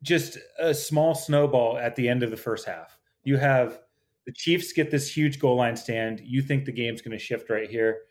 [0.02, 2.98] just a small snowball at the end of the first half.
[3.22, 3.80] You have
[4.26, 6.20] the Chiefs get this huge goal line stand.
[6.20, 8.02] You think the game's going to shift right here.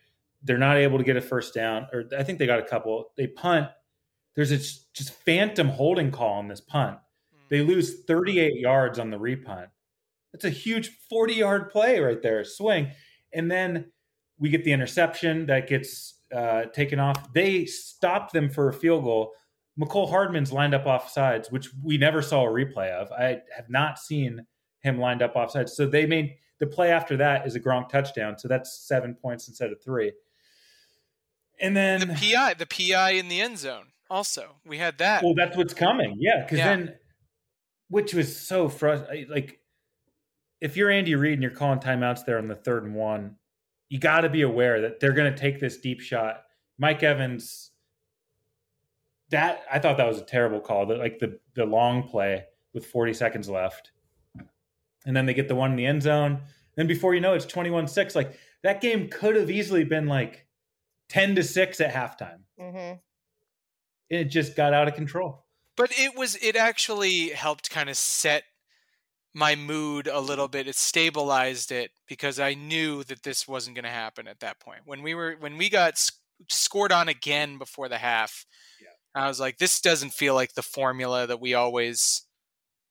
[0.44, 3.12] They're not able to get a first down, or I think they got a couple.
[3.18, 3.68] They punt.
[4.36, 6.98] There's a just phantom holding call on this punt.
[7.34, 7.40] Hmm.
[7.50, 9.68] They lose 38 yards on the repunt.
[10.32, 12.92] That's a huge 40 yard play right there, swing.
[13.34, 13.92] And then
[14.38, 17.34] we get the interception that gets uh, taken off.
[17.34, 19.34] They stopped them for a field goal.
[19.80, 23.12] Mecole Hardman's lined up off sides, which we never saw a replay of.
[23.12, 24.46] I have not seen
[24.82, 25.76] him lined up off sides.
[25.76, 28.38] So they made the play after that is a Gronk touchdown.
[28.38, 30.12] So that's seven points instead of three.
[31.62, 33.88] And then The PI, the PI in the end zone.
[34.10, 35.24] Also, we had that.
[35.24, 36.16] Well, that's what's coming.
[36.20, 36.76] Yeah, because Yeah.
[36.76, 36.96] then,
[37.90, 39.30] which was so frustrating.
[39.30, 39.60] Like,
[40.62, 43.36] if you're Andy Reid and you're calling timeouts there on the third and one,
[43.90, 46.44] you got to be aware that they're going to take this deep shot.
[46.78, 47.72] Mike Evans,
[49.32, 50.86] that I thought that was a terrible call.
[50.86, 53.92] That like the the long play with 40 seconds left,
[55.06, 56.40] and then they get the one in the end zone.
[56.76, 58.16] Then before you know, it, it's 21-6.
[58.16, 60.46] Like that game could have easily been like
[61.10, 62.40] 10 to six at halftime.
[62.60, 62.98] Mm-hmm.
[64.10, 65.44] It just got out of control.
[65.76, 68.44] but it was it actually helped kind of set
[69.40, 73.86] my mood a little bit it stabilized it because i knew that this wasn't going
[73.86, 76.20] to happen at that point when we were when we got sc-
[76.50, 78.46] scored on again before the half
[79.16, 82.24] i was like this doesn't feel like the formula that we always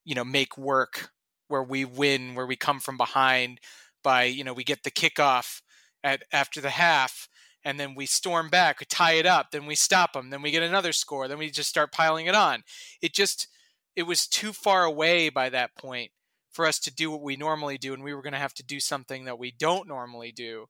[0.04, 1.10] you know make work
[1.48, 3.60] where we win where we come from behind
[4.02, 5.60] by you know we get the kickoff
[6.02, 7.28] at after the half
[7.64, 10.52] and then we storm back, we tie it up, then we stop them, then we
[10.52, 12.62] get another score, then we just start piling it on.
[13.02, 13.48] It just
[13.96, 16.12] it was too far away by that point
[16.58, 18.64] for us to do what we normally do and we were going to have to
[18.64, 20.66] do something that we don't normally do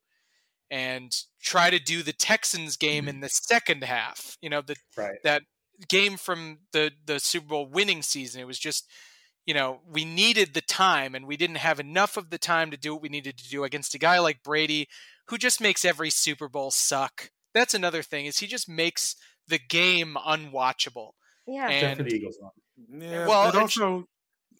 [0.69, 1.11] and
[1.41, 3.09] try to do the Texans game mm-hmm.
[3.09, 4.37] in the second half.
[4.39, 5.17] You know, the Right.
[5.23, 5.41] that
[5.87, 8.39] game from the the Super Bowl winning season.
[8.39, 8.87] It was just
[9.47, 12.77] you know, we needed the time and we didn't have enough of the time to
[12.77, 14.87] do what we needed to do against a guy like Brady
[15.29, 17.31] who just makes every Super Bowl suck.
[17.51, 19.15] That's another thing is he just makes
[19.47, 21.13] the game unwatchable.
[21.47, 21.67] Yeah.
[21.67, 23.01] Except for And the Eagles one.
[23.01, 24.05] Yeah, Well, but also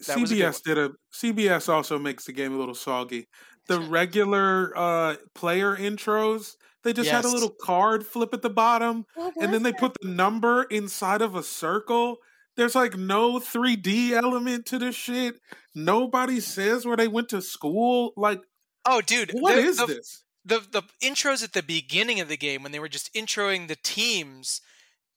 [0.08, 3.28] that CBS did a CBS also makes the game a little soggy.
[3.68, 9.06] The regular uh player intros, they just had a little card flip at the bottom,
[9.40, 12.18] and then they put the number inside of a circle.
[12.56, 15.36] There's like no 3D element to this shit.
[15.76, 18.12] Nobody says where they went to school.
[18.18, 18.42] Like,
[18.86, 20.24] oh dude, what the- is the, this?
[20.46, 23.78] the the intros at the beginning of the game when they were just introing the
[23.82, 24.62] teams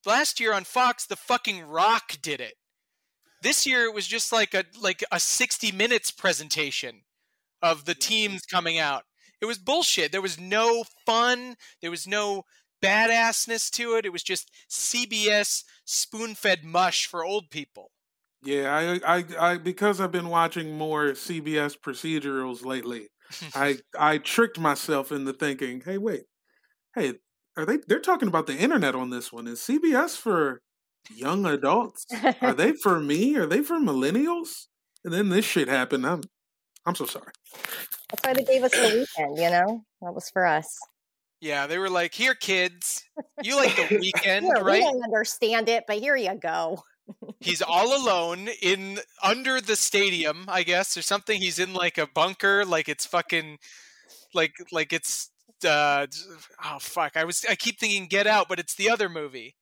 [0.05, 2.53] last year on Fox the fucking Rock did it.
[3.43, 7.01] This year it was just like a like a 60 minutes presentation
[7.61, 9.03] of the teams coming out.
[9.41, 10.11] It was bullshit.
[10.11, 12.43] There was no fun, there was no
[12.81, 14.05] badassness to it.
[14.05, 17.91] It was just CBS spoon-fed mush for old people.
[18.43, 23.07] Yeah, I, I, I, because I've been watching more CBS procedurals lately.
[23.55, 26.23] I, I tricked myself into thinking, hey, wait,
[26.95, 27.15] hey,
[27.55, 27.77] are they?
[27.87, 29.47] They're talking about the internet on this one.
[29.47, 30.61] Is CBS for
[31.09, 32.05] young adults?
[32.41, 33.35] Are they for me?
[33.35, 34.67] Are they for millennials?
[35.03, 36.05] And then this shit happened.
[36.05, 36.21] I'm,
[36.85, 37.31] I'm so sorry.
[38.09, 39.83] That's why they gave us the Weeknd, you know?
[40.01, 40.77] That was for us.
[41.41, 43.03] Yeah, they were like, "Here kids,
[43.41, 46.83] you like the Weeknd, Here, we right?" don't understand it, but here you go.
[47.41, 52.07] he's all alone in under the stadium i guess or something he's in like a
[52.07, 53.57] bunker like it's fucking
[54.33, 55.29] like like it's
[55.67, 56.07] uh
[56.63, 59.53] oh fuck i was i keep thinking get out but it's the other movie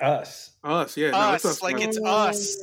[0.00, 0.52] Us.
[0.62, 1.62] Us, yeah, no, Us, it's us.
[1.62, 2.56] like it's us.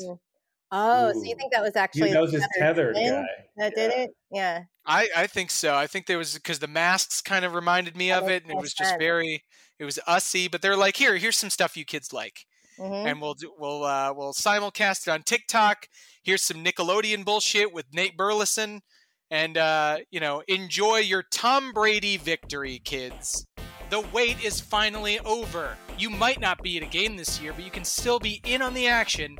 [0.75, 3.23] Oh, so you think that was actually that was his another tethered guy.
[3.57, 4.09] that did it?
[4.31, 4.63] Yeah.
[4.87, 8.09] i i think so i think there was because the masks kind of reminded me
[8.09, 8.99] That of it and it more was just sense.
[8.99, 9.43] very
[9.77, 12.39] it was ussy but they're like here here's some stuff you kids like
[12.77, 15.85] hmm and we'll do, we'll uh, we'll simulcast it on TikTok.
[16.23, 18.81] Here's some Nickelodeon bullshit with Nate Burleson,
[19.29, 23.45] and uh, you know, enjoy your Tom Brady victory, kids.
[23.93, 25.77] The wait is finally over.
[25.99, 28.63] You might not be at a game this year, but you can still be in
[28.63, 29.37] on the action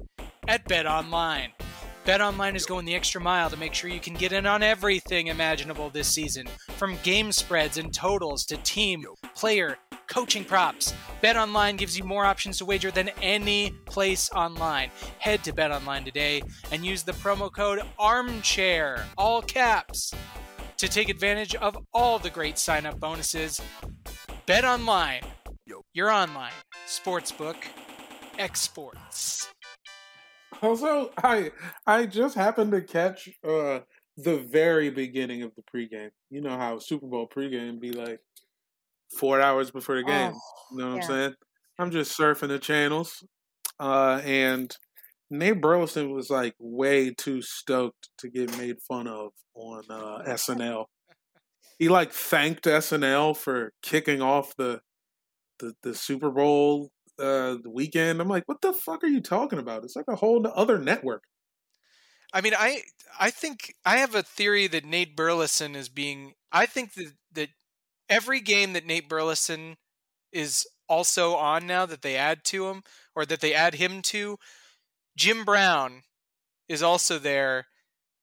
[0.48, 1.52] at Bet Online.
[2.06, 4.62] Bet Online is going the extra mile to make sure you can get in on
[4.62, 6.46] everything imaginable this season,
[6.78, 10.94] from game spreads and totals to team, player, coaching props.
[11.20, 14.92] Bet Online gives you more options to wager than any place online.
[15.18, 20.14] Head to Bet Online today and use the promo code ARMCHAIR, all caps,
[20.78, 23.60] to take advantage of all the great sign up bonuses.
[24.46, 25.24] Bet Online,
[25.94, 26.52] your online
[26.86, 27.56] sportsbook
[28.38, 29.48] exports.
[30.62, 31.52] Also, I
[31.88, 33.80] I just happened to catch uh
[34.18, 36.10] the very beginning of the pregame.
[36.30, 38.20] You know how Super Bowl pregame be like
[39.18, 40.34] four hours before the game.
[40.36, 40.40] Oh,
[40.72, 41.02] you know what yeah.
[41.02, 41.36] I'm saying?
[41.80, 43.24] I'm just surfing the channels,
[43.80, 44.76] uh, and
[45.30, 50.88] Nate Burleson was like way too stoked to get made fun of on uh, SNL.
[51.80, 54.82] He like thanked SNL for kicking off the
[55.60, 58.22] the, the Super Bowl uh, the weekend.
[58.22, 59.84] I'm like, what the fuck are you talking about?
[59.84, 61.24] It's like a whole other network.
[62.34, 62.82] I mean, I
[63.20, 66.34] I think I have a theory that Nate Burleson is being.
[66.52, 67.50] I think that that
[68.10, 69.78] every game that Nate Burleson
[70.32, 72.82] is also on now that they add to him
[73.16, 74.38] or that they add him to,
[75.16, 76.02] Jim Brown
[76.68, 77.68] is also there,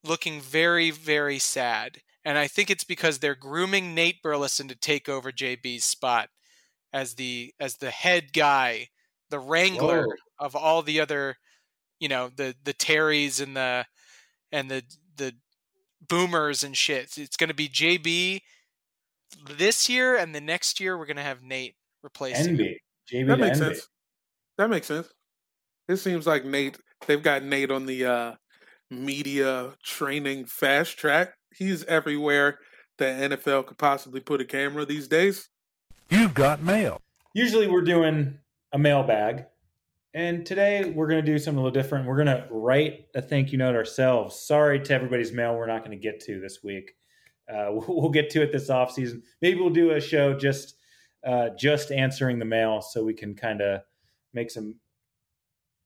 [0.02, 5.08] looking very very sad, and I think it's because they're grooming Nate Burleson to take
[5.08, 6.28] over JB's spot
[6.92, 8.88] as the as the head guy,
[9.30, 10.14] the wrangler Whoa.
[10.38, 11.36] of all the other,
[11.98, 13.86] you know, the the Terrys and the
[14.52, 14.82] and the
[15.16, 15.34] the
[16.08, 17.16] boomers and shit.
[17.16, 18.40] It's going to be JB
[19.48, 22.44] this year, and the next year we're going to have Nate replacing.
[22.44, 22.60] him.
[22.60, 22.80] Envy.
[23.12, 23.74] JB That makes envy.
[23.74, 23.88] sense.
[24.58, 25.08] That makes sense.
[25.88, 26.78] It seems like Nate.
[27.06, 28.34] They've got Nate on the uh,
[28.90, 31.34] media training fast track.
[31.54, 32.58] He's everywhere
[32.98, 35.48] the NFL could possibly put a camera these days.
[36.10, 37.00] You've got mail.
[37.34, 38.38] Usually we're doing
[38.72, 39.46] a mailbag,
[40.12, 42.06] and today we're going to do something a little different.
[42.06, 44.40] We're going to write a thank you note ourselves.
[44.40, 46.92] Sorry to everybody's mail we're not going to get to this week.
[47.48, 49.22] Uh, we'll, we'll get to it this off season.
[49.40, 50.76] Maybe we'll do a show just
[51.26, 53.82] uh, just answering the mail so we can kind of
[54.32, 54.76] make some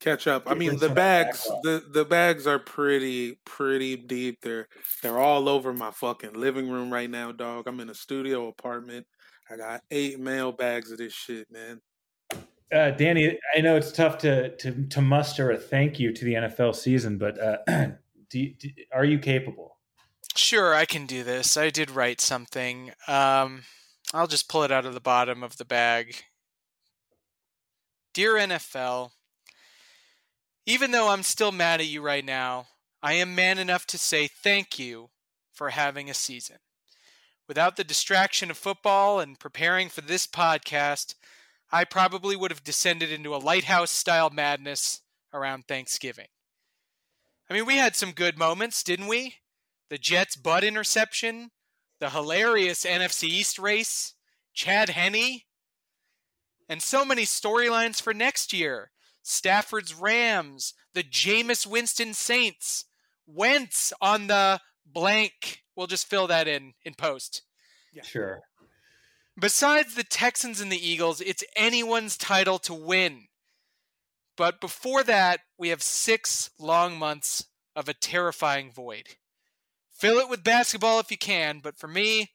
[0.05, 0.43] Catch up.
[0.51, 1.51] I mean, the some of that bags.
[1.63, 4.43] The the bags are pretty pretty deep.
[4.43, 4.69] They're
[5.03, 7.67] they're all over my fucking living room right now, dog.
[7.67, 9.07] I'm in a studio apartment.
[9.51, 11.81] I got eight mail bags of this shit, man.
[12.71, 16.35] Uh, Danny, I know it's tough to, to to muster a thank you to the
[16.35, 17.57] NFL season, but uh,
[18.29, 19.79] do, do, are you capable?
[20.37, 21.57] Sure, I can do this.
[21.57, 22.91] I did write something.
[23.09, 23.63] Um,
[24.13, 26.25] I'll just pull it out of the bottom of the bag.
[28.13, 29.13] Dear NFL,
[30.67, 32.67] even though I'm still mad at you right now,
[33.03, 35.11] I am man enough to say thank you
[35.53, 36.57] for having a season.
[37.47, 41.15] Without the distraction of football and preparing for this podcast,
[41.71, 45.03] I probably would have descended into a lighthouse style madness
[45.33, 46.29] around Thanksgiving.
[47.51, 49.37] I mean, we had some good moments, didn't we?
[49.95, 51.51] the Jets' butt interception,
[52.01, 54.15] the hilarious NFC East race,
[54.53, 55.43] Chad Henne,
[56.69, 58.91] and so many storylines for next year.
[59.25, 62.85] Stafford's Rams, the Jameis Winston Saints,
[63.27, 65.63] Wentz on the blank.
[65.75, 67.43] We'll just fill that in in post.
[67.93, 68.03] Yeah.
[68.03, 68.41] Sure.
[69.41, 73.27] Besides the Texans and the Eagles, it's anyone's title to win.
[74.37, 79.17] But before that, we have six long months of a terrifying void.
[79.91, 82.33] Fill it with basketball if you can, but for me,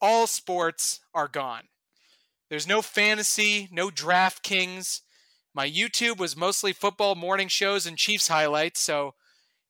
[0.00, 1.64] all sports are gone.
[2.48, 5.00] There's no fantasy, no DraftKings.
[5.56, 9.14] My YouTube was mostly football morning shows and Chiefs highlights, so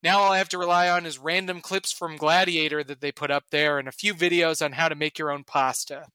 [0.03, 3.30] now all I have to rely on is random clips from Gladiator that they put
[3.30, 6.07] up there and a few videos on how to make your own pasta.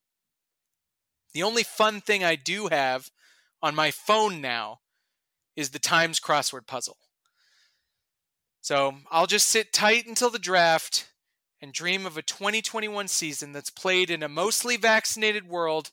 [1.33, 3.11] The only fun thing I do have
[3.61, 4.79] on my phone now
[5.55, 6.97] is the Times crossword puzzle.
[8.59, 11.07] So I'll just sit tight until the draft
[11.61, 15.91] and dream of a 2021 season that's played in a mostly vaccinated world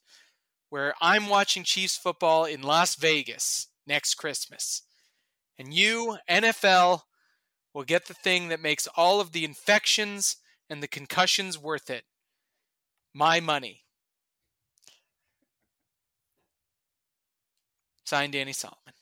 [0.71, 4.83] where I'm watching Chiefs football in Las Vegas next Christmas.
[5.59, 7.03] And you, NFL,
[7.75, 10.37] will get the thing that makes all of the infections
[10.71, 12.05] and the concussions worth it
[13.15, 13.85] my money.
[18.05, 18.95] Signed Danny Solomon.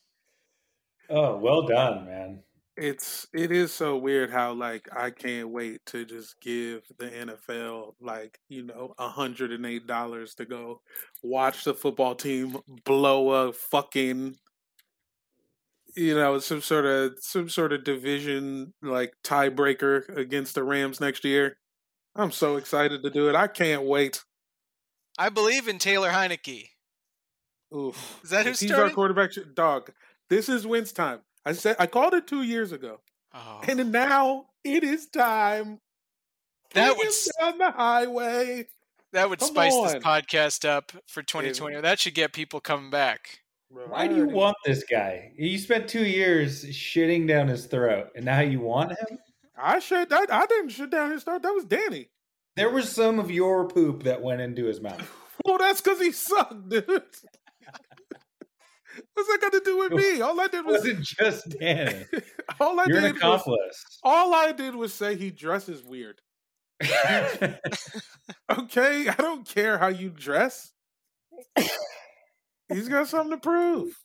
[1.09, 2.43] Oh, well done, man.
[2.77, 7.95] It's it is so weird how like I can't wait to just give the NFL
[8.01, 10.83] like you know a hundred and eight dollars to go
[11.23, 14.37] watch the football team blow a fucking
[15.97, 21.25] you know some sort of some sort of division like tiebreaker against the Rams next
[21.25, 21.57] year.
[22.15, 23.35] I'm so excited to do it.
[23.35, 24.23] I can't wait.
[25.19, 26.69] I believe in Taylor Heinicke.
[27.75, 28.21] Oof.
[28.23, 29.33] Is that who If he's our quarterback.
[29.55, 29.91] Dog,
[30.29, 31.21] this is Wentz time.
[31.47, 33.01] I said I called it two years ago.
[33.33, 33.61] Oh.
[33.69, 35.79] And now it is time.
[36.75, 38.67] That Bring would down the highway.
[39.13, 41.81] That would Come spice this podcast up for 2020.
[41.81, 43.39] That should get people coming back.
[43.69, 45.33] Why do you want this guy?
[45.37, 49.19] You spent two years shitting down his throat, and now you want him?
[49.57, 50.13] I shut.
[50.13, 51.43] I, I didn't shit down his throat.
[51.43, 52.09] That was Danny.
[52.57, 55.09] There was some of your poop that went into his mouth.
[55.45, 57.03] Well, that's because he sucked, dude.
[59.15, 60.21] What's that got to do with me?
[60.23, 62.05] All I did It was wasn't just Danny.
[62.61, 66.21] all I You're an did was all I did was say he dresses weird.
[68.49, 70.73] Okay, I don't care how you dress.
[72.69, 73.97] He's got something to prove.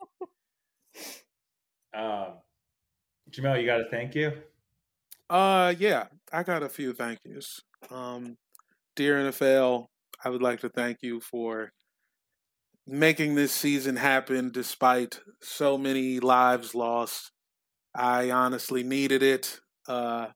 [1.93, 2.33] um,
[3.31, 4.33] Jamel, you got to thank you.
[5.29, 7.61] Uh, yeah, I got a few thank yous.
[7.89, 8.37] Um,
[8.95, 9.87] dear NFL,
[10.23, 11.71] I would like to thank you for
[12.91, 17.31] making this season happen despite so many lives lost.
[17.95, 19.61] I honestly needed it.
[19.87, 20.27] Uh,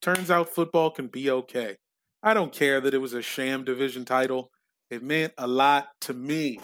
[0.00, 1.76] turns out football can be okay.
[2.22, 4.50] I don't care that it was a sham division title.
[4.90, 6.60] It meant a lot to me.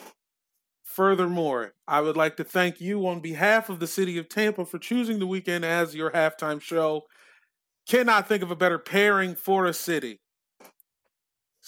[0.83, 4.79] Furthermore, I would like to thank you on behalf of the city of Tampa for
[4.79, 7.03] choosing the Weeknd as your halftime show.
[7.87, 10.21] Cannot think of a better pairing for a city.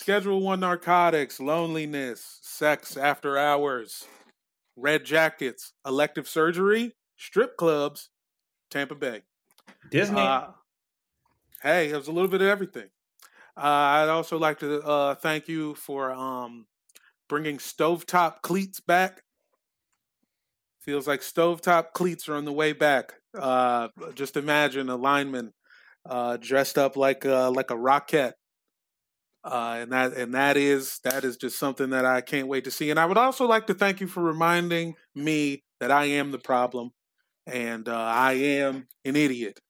[0.01, 4.07] Schedule one narcotics, loneliness, sex after hours,
[4.75, 8.09] red jackets, elective surgery, strip clubs,
[8.71, 9.21] Tampa Bay.
[9.91, 10.23] Disney.
[10.23, 10.47] Uh,
[11.63, 12.89] hey, it was a little bit of everything.
[13.59, 16.65] Uh, I'd also like to uh, thank you for um,
[17.29, 19.23] bringing stovetop cleats back.
[20.81, 23.13] Feels like stovetop cleats are on the way back.
[23.39, 25.53] Uh, just imagine a lineman
[26.09, 28.35] uh, dressed up like uh, like a rocket,
[29.45, 32.71] uh, and that and that is that is just something that I can't wait to
[32.71, 32.91] see.
[32.91, 36.39] And I would also like to thank you for reminding me that I am the
[36.39, 36.91] problem,
[37.47, 39.61] and uh, I am an idiot.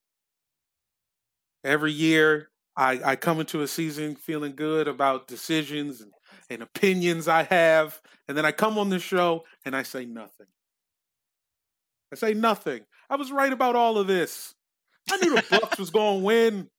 [1.63, 6.13] Every year, I, I come into a season feeling good about decisions and,
[6.49, 10.47] and opinions I have, and then I come on this show and I say nothing.
[12.13, 12.81] I say nothing.
[13.09, 14.55] I was right about all of this.
[15.11, 16.71] I knew the Bucks was going to win.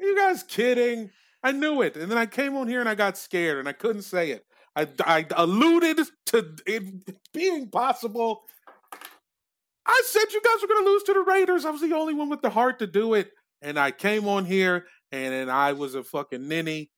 [0.00, 1.10] Are you guys kidding?
[1.44, 3.72] I knew it, and then I came on here and I got scared and I
[3.72, 4.44] couldn't say it.
[4.74, 6.82] I, I alluded to it
[7.32, 8.40] being possible.
[9.86, 11.64] I said you guys were going to lose to the Raiders.
[11.64, 13.30] I was the only one with the heart to do it,
[13.62, 16.90] and I came on here and then I was a fucking ninny.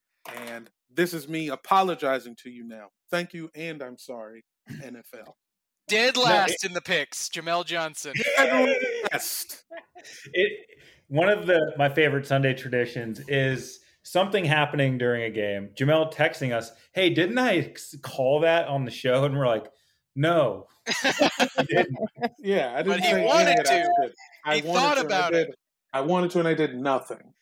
[0.49, 2.88] And this is me apologizing to you now.
[3.11, 5.34] Thank you, and I'm sorry, NFL.
[5.88, 8.14] Dead last in the picks, Jamel Johnson.
[9.12, 9.64] Best.
[10.32, 10.53] it
[11.09, 15.70] one of the my favorite Sunday traditions is something happening during a game.
[15.78, 19.66] Jamel texting us, "Hey, didn't I call that on the show?" And we're like,
[20.14, 20.68] "No,
[21.68, 21.96] didn't."
[22.38, 24.11] Yeah, I didn't But he wanted any of that to.
[24.44, 25.54] I He thought to, I about it.
[25.92, 27.32] I wanted to, and I did nothing.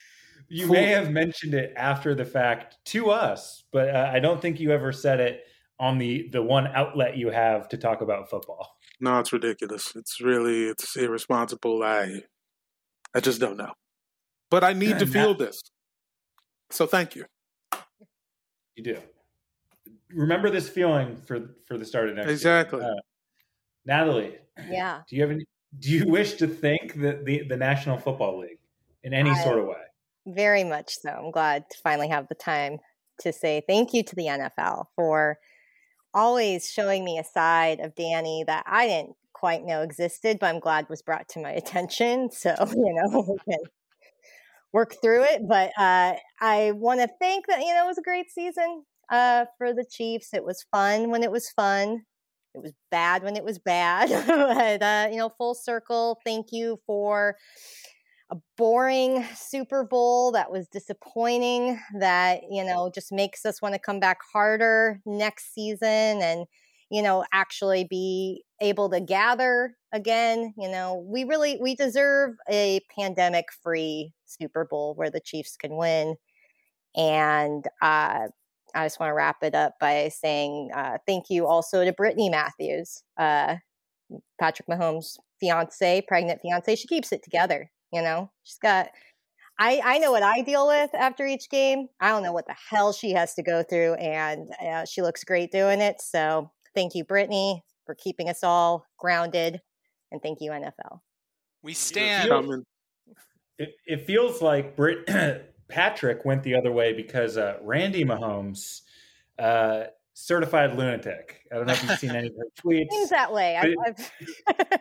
[0.48, 0.76] You Fool.
[0.76, 4.70] may have mentioned it after the fact to us, but uh, I don't think you
[4.72, 5.42] ever said it
[5.80, 8.76] on the the one outlet you have to talk about football.
[9.00, 9.94] No, it's ridiculous.
[9.96, 11.82] It's really it's irresponsible.
[11.82, 12.22] I
[13.14, 13.72] I just don't know.
[14.50, 15.12] But I need to Nah.
[15.12, 15.60] feel this.
[16.74, 17.24] So thank you.
[18.74, 18.98] You do.
[20.10, 22.80] Remember this feeling for for the start of next Exactly.
[22.80, 22.90] year.
[22.90, 23.00] Uh,
[23.86, 25.02] Natalie, Yeah.
[25.08, 25.44] do you have any?
[25.78, 28.58] Do you wish to thank the the, the National Football League
[29.04, 29.82] in any I- sort of way?
[30.26, 31.10] Very much so.
[31.10, 32.78] I'm glad to finally have the time
[33.20, 35.38] to say thank you to the NFL for
[36.12, 40.60] always showing me a side of Danny that I didn't quite know existed, but I'm
[40.60, 42.30] glad was brought to my attention.
[42.32, 43.62] So, you know, we can
[44.74, 45.48] work through it.
[45.48, 49.46] But uh, I want to thank that, you know, it was a great season uh,
[49.56, 50.34] for the Chiefs.
[50.34, 52.02] It was fun when it was fun.
[52.54, 54.10] It was bad when it was bad.
[54.26, 57.36] but, uh, you know, full circle, thank you for
[58.32, 63.80] a boring Super Bowl that was disappointing, that, you know, just makes us want to
[63.80, 66.46] come back harder next season and,
[66.90, 70.54] you know, actually be able to gather again.
[70.56, 75.76] You know, we really we deserve a pandemic free Super Bowl where the Chiefs can
[75.76, 76.16] win.
[76.96, 78.28] And uh
[78.74, 82.28] I just want to wrap it up by saying uh, thank you also to Brittany
[82.28, 83.56] Matthews, uh,
[84.40, 86.76] Patrick Mahomes' fiance, pregnant fiance.
[86.76, 87.70] She keeps it together.
[87.92, 88.88] You know, she's got.
[89.56, 91.86] I I know what I deal with after each game.
[92.00, 95.22] I don't know what the hell she has to go through, and uh, she looks
[95.22, 96.00] great doing it.
[96.00, 99.60] So thank you, Brittany, for keeping us all grounded,
[100.10, 100.98] and thank you, NFL.
[101.62, 102.30] We stand.
[103.58, 105.06] It, it feels like Brit
[105.68, 108.80] Patrick went the other way because uh, Randi Mahomes,
[109.38, 111.40] uh, certified lunatic.
[111.52, 112.90] I don't know if you've seen any of her tweets.
[112.90, 113.56] Seems that way.
[113.56, 114.10] I, But
[114.48, 114.80] I've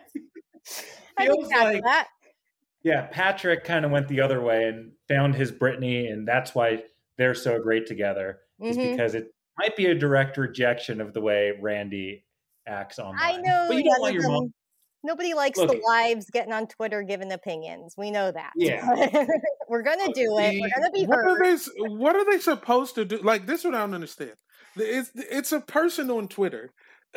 [1.18, 2.08] I feels like- that.
[2.82, 6.82] Yeah, Patrick kind of went the other way and found his Brittany, and that's why
[7.16, 8.40] they're so great together.
[8.60, 8.90] Is Mhm.
[8.90, 12.24] because it might be a direct rejection of the way Randi
[12.66, 13.18] acts online.
[13.20, 13.66] I know.
[13.68, 14.52] but you don't want your mom.
[15.04, 17.94] Them- Nobody likes Look- the wives getting on Twitter giving opinions.
[17.96, 18.52] We know that.
[18.56, 18.86] Yeah.
[19.68, 20.60] We're gonna do it.
[20.60, 21.56] We're gonna be What are they?
[21.88, 23.18] What are they supposed to do?
[23.18, 24.34] Like this, is what I don't understand.
[24.76, 26.72] It's it's a person on Twitter.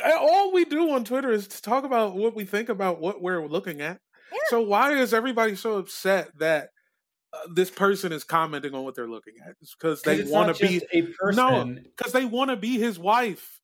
[0.06, 3.48] All we do on Twitter is to talk about what we think about what we're
[3.48, 4.00] looking at.
[4.32, 4.38] Yeah.
[4.50, 6.70] So why is everybody so upset that
[7.34, 9.56] uh, this person is commenting on what they're looking at?
[9.62, 11.36] It's because 'Cause they want to be a person.
[11.76, 13.60] No, because they want to be his wife.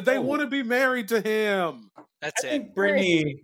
[0.00, 0.22] They No.
[0.22, 1.90] want to be married to him.
[2.20, 2.50] That's I it.
[2.50, 3.42] think Brittany,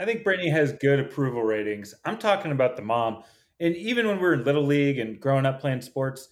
[0.00, 1.94] I think Brittany has good approval ratings.
[2.04, 3.24] I'm talking about the mom,
[3.60, 6.28] and even when we were in little league and growing up playing sports,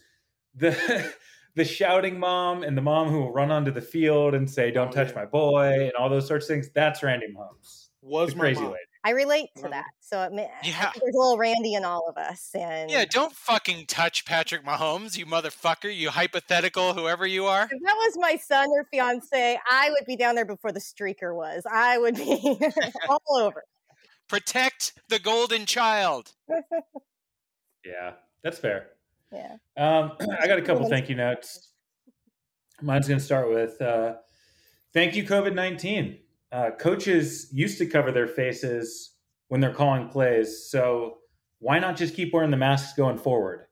[0.55, 1.13] the
[1.57, 4.89] the shouting mom and the mom who will run onto the field and say, "Don't
[4.89, 6.71] Oh, touch my boy" and all those sorts of things.
[6.75, 8.73] That's Randi Mahomes, Was my crazy mom.
[8.73, 8.83] lady.
[9.07, 9.85] I relate to that.
[10.01, 10.91] So it, ma- I Yeah.
[11.01, 12.51] there's a little Randi in all of us.
[12.57, 17.63] And Yeah, don't fucking touch Patrick Mahomes, you motherfucker, you hypothetical whoever you are.
[17.71, 21.37] if that was my son or fiance, I would be down there before the streaker
[21.37, 21.63] was.
[21.71, 22.59] I would be
[23.09, 23.63] all over.
[24.29, 26.33] Protect the golden child.
[27.85, 28.89] Yeah, that's fair.
[29.31, 29.59] Yeah.
[29.77, 31.71] Um, I got a couple thank you notes.
[32.83, 34.15] Mine's going to start with uh,
[34.93, 36.19] thank you, COVID 19.
[36.53, 39.13] Uh, coaches used to cover their faces
[39.49, 40.69] when they're calling plays.
[40.71, 41.19] So
[41.59, 43.67] why not just keep wearing the masks going forward?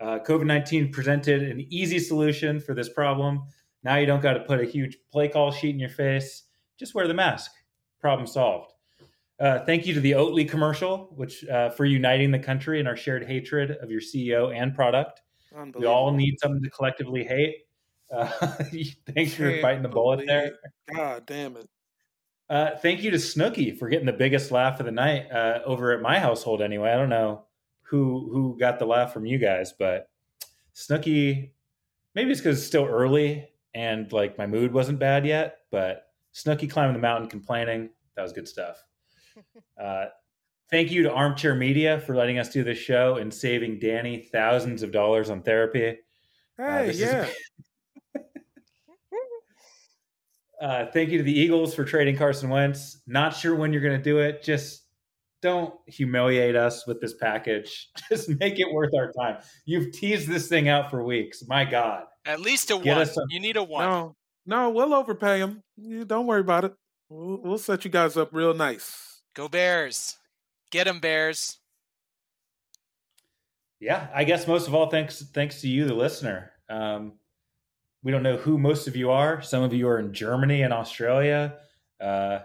[0.00, 3.42] Uh, COVID 19 presented an easy solution for this problem.
[3.82, 6.44] Now you don't got to put a huge play call sheet in your face.
[6.78, 7.50] Just wear the mask.
[8.00, 8.72] Problem solved.
[9.40, 12.96] Uh, thank you to the Oatly commercial, which uh, for uniting the country in our
[12.96, 15.22] shared hatred of your CEO and product.
[15.74, 17.56] We all need something to collectively hate.
[18.10, 18.26] Uh,
[19.14, 20.52] thanks for biting the bullet there.
[20.94, 21.68] God damn it.
[22.50, 25.92] Uh, thank you to Snooki for getting the biggest laugh of the night uh, over
[25.92, 26.62] at my household.
[26.62, 27.44] Anyway, I don't know
[27.82, 30.08] who who got the laugh from you guys, but
[30.74, 31.50] Snooki.
[32.14, 35.58] Maybe it's because it's still early and like my mood wasn't bad yet.
[35.70, 37.90] But Snooki climbing the mountain, complaining.
[38.16, 38.82] That was good stuff.
[39.80, 40.06] Uh,
[40.68, 44.82] thank you to Armchair Media for letting us do this show and saving Danny thousands
[44.82, 45.96] of dollars on therapy.
[46.58, 47.28] Uh, Hey, this is- yeah.
[50.60, 53.00] Uh, thank you to the Eagles for trading Carson Wentz.
[53.06, 54.42] Not sure when you're going to do it.
[54.42, 54.82] Just
[55.40, 57.90] don't humiliate us with this package.
[58.08, 59.38] Just make it worth our time.
[59.66, 61.44] You've teased this thing out for weeks.
[61.46, 62.04] My God.
[62.26, 63.06] At least a Get one.
[63.06, 63.84] some- You need a one.
[63.84, 65.62] No, no, we'll overpay him.
[65.76, 66.74] You don't worry about it.
[67.08, 69.22] We'll, we'll set you guys up real nice.
[69.34, 70.16] Go Bears.
[70.72, 71.58] Get them, Bears.
[73.80, 76.50] Yeah, I guess most of all, thanks thanks to you, the listener.
[76.68, 77.12] Um,
[78.02, 79.42] we don't know who most of you are.
[79.42, 81.54] Some of you are in Germany and Australia.
[82.00, 82.40] Uh,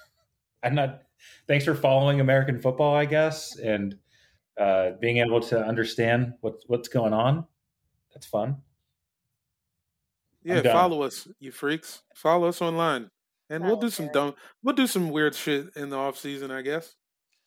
[0.62, 1.02] I'm not.
[1.48, 3.96] Thanks for following American football, I guess, and
[4.58, 7.44] uh, being able to understand what's what's going on.
[8.14, 8.56] That's fun.
[10.44, 12.02] Yeah, follow us, you freaks.
[12.14, 13.10] Follow us online.
[13.50, 16.50] And we'll do some Follow dumb we'll do some weird shit in the off season,
[16.50, 16.94] I guess.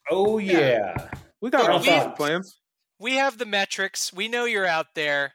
[0.10, 0.60] Oh Yeah.
[0.60, 1.10] yeah.
[1.42, 2.60] We got all we- sorts of plans.
[3.00, 4.12] We have the metrics.
[4.14, 5.34] We know you're out there.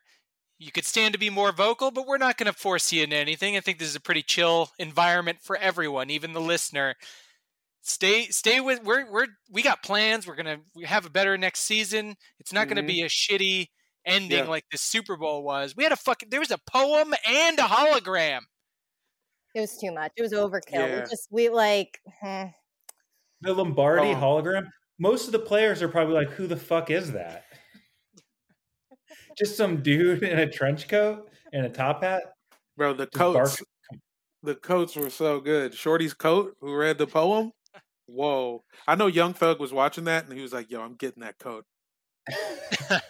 [0.59, 3.17] You could stand to be more vocal, but we're not going to force you into
[3.17, 3.57] anything.
[3.57, 6.95] I think this is a pretty chill environment for everyone, even the listener.
[7.83, 8.83] Stay, stay with.
[8.85, 10.27] We're, we're, we got plans.
[10.27, 12.15] We're gonna we have a better next season.
[12.41, 12.87] It's not going to Mhm.
[12.87, 13.67] be a shitty
[14.07, 14.45] ending Yeah.
[14.49, 15.75] like the Super Bowl was.
[15.77, 16.31] We had a fucking.
[16.31, 18.41] There was a poem and a hologram.
[19.55, 20.13] It was too much.
[20.17, 20.63] It was overkill.
[20.73, 21.01] Yeah.
[21.01, 22.45] We just we like hmm.
[23.43, 24.15] The Lombardi Oh.
[24.17, 24.69] hologram.
[24.99, 27.45] Most of the players are probably like, "Who the fuck is that?"
[29.39, 32.35] Just some dude in a trench coat and a top hat.
[32.77, 33.63] Bro, the coats
[34.45, 35.75] the coats were so good.
[35.75, 37.53] Shorty's coat, who read the poem.
[38.07, 38.63] Whoa.
[38.87, 41.39] I know Young Thug was watching that and he was like, yo, I'm getting that
[41.39, 41.65] coat.
[42.91, 43.01] uh,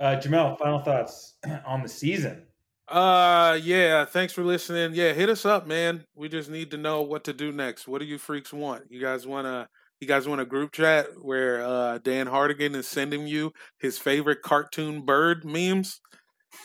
[0.00, 1.34] Jamel, final thoughts
[1.66, 2.46] on the season.
[2.88, 4.90] Uh yeah, thanks for listening.
[4.94, 6.04] Yeah, hit us up, man.
[6.16, 7.86] We just need to know what to do next.
[7.86, 8.90] What do you freaks want?
[8.90, 9.68] You guys wanna
[10.02, 14.42] you guys want a group chat where uh Dan Hardigan is sending you his favorite
[14.42, 16.00] cartoon bird memes?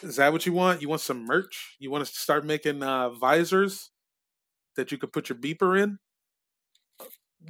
[0.02, 0.82] Is that what you want?
[0.82, 1.78] You want some merch?
[1.80, 3.92] You want us to start making uh visors
[4.76, 6.00] that you could put your beeper in?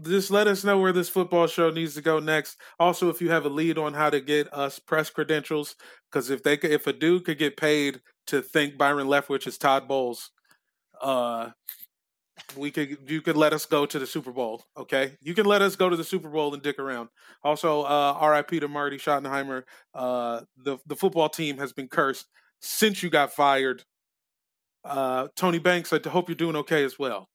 [0.03, 2.57] Just let us know where this football show needs to go next.
[2.79, 5.75] Also, if you have a lead on how to get us press credentials,
[6.11, 9.57] because if they could, if a dude could get paid to think Byron Leftwich is
[9.57, 10.31] Todd Bowles,
[11.01, 11.51] uh,
[12.55, 14.63] we could you could let us go to the Super Bowl.
[14.77, 17.09] Okay, you can let us go to the Super Bowl and dick around.
[17.43, 18.59] Also, uh, R.I.P.
[18.61, 19.63] to Marty Schottenheimer.
[19.93, 22.27] Uh, the the football team has been cursed
[22.59, 23.83] since you got fired.
[24.83, 27.27] Uh, Tony Banks, I hope you're doing okay as well.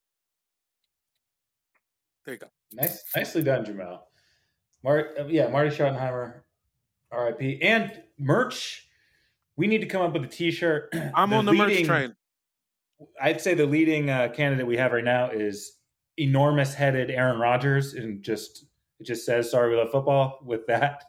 [2.24, 2.46] There you go.
[2.72, 4.00] Nice, nicely done, Jamel.
[4.82, 6.40] Mar- uh, yeah, Marty Schottenheimer,
[7.10, 7.60] R.I.P.
[7.60, 8.88] And merch.
[9.56, 10.94] We need to come up with a T-shirt.
[11.14, 12.14] I'm on the merch train.
[13.20, 15.78] I'd say the leading uh, candidate we have right now is
[16.18, 18.66] enormous-headed Aaron Rodgers, and just
[19.00, 21.04] it just says "Sorry, we love football" with that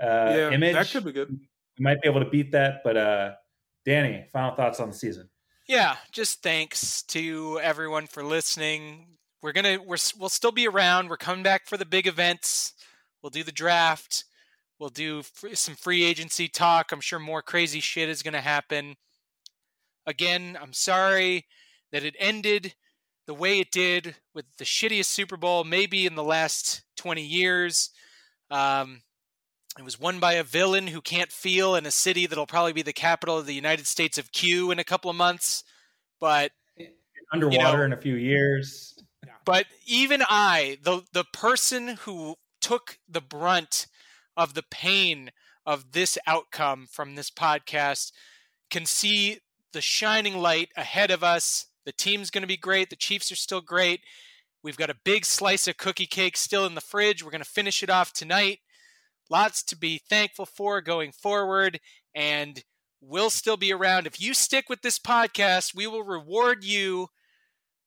[0.00, 0.74] uh, yeah, image.
[0.74, 1.30] that could be good.
[1.30, 3.32] we might be able to beat that, but uh,
[3.84, 5.28] Danny, final thoughts on the season.
[5.66, 9.06] Yeah, just thanks to everyone for listening.
[9.42, 11.08] We're gonna we're we'll still be around.
[11.08, 12.72] We're coming back for the big events.
[13.22, 14.24] We'll do the draft.
[14.78, 16.92] We'll do f- some free agency talk.
[16.92, 18.96] I'm sure more crazy shit is gonna happen.
[20.08, 21.44] Again, I'm sorry
[21.92, 22.74] that it ended
[23.26, 27.90] the way it did with the shittiest Super Bowl maybe in the last 20 years.
[28.50, 29.02] Um,
[29.78, 32.80] it was won by a villain who can't feel in a city that'll probably be
[32.80, 35.62] the capital of the United States of Q in a couple of months.
[36.20, 36.52] But
[37.30, 38.98] Underwater in a few years.
[39.44, 43.86] But even I, the the person who took the brunt
[44.38, 45.32] of the pain
[45.66, 48.12] of this outcome from this podcast
[48.70, 49.40] can see
[49.72, 51.66] the shining light ahead of us.
[51.84, 52.90] The team's going to be great.
[52.90, 54.00] The Chiefs are still great.
[54.62, 57.22] We've got a big slice of cookie cake still in the fridge.
[57.22, 58.58] We're going to finish it off tonight.
[59.30, 61.80] Lots to be thankful for going forward.
[62.14, 62.62] And
[63.00, 64.06] we'll still be around.
[64.06, 67.08] If you stick with this podcast, we will reward you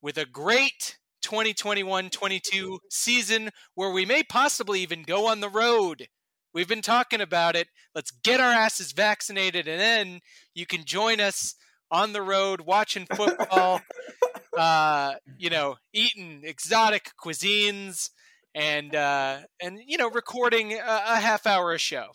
[0.01, 6.07] with a great 2021 22 season where we may possibly even go on the road.
[6.53, 7.67] We've been talking about it.
[7.95, 10.19] Let's get our asses vaccinated, and then
[10.53, 11.55] you can join us
[11.91, 13.81] on the road watching football,
[14.57, 18.09] uh, you know, eating exotic cuisines,
[18.55, 22.07] and uh, and you know, recording a, a half hour a show.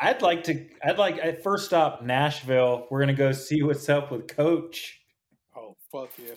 [0.00, 0.66] I'd like to.
[0.84, 2.86] I'd like at first stop Nashville.
[2.90, 5.00] We're gonna go see what's up with Coach.
[5.56, 6.34] Oh fuck yeah.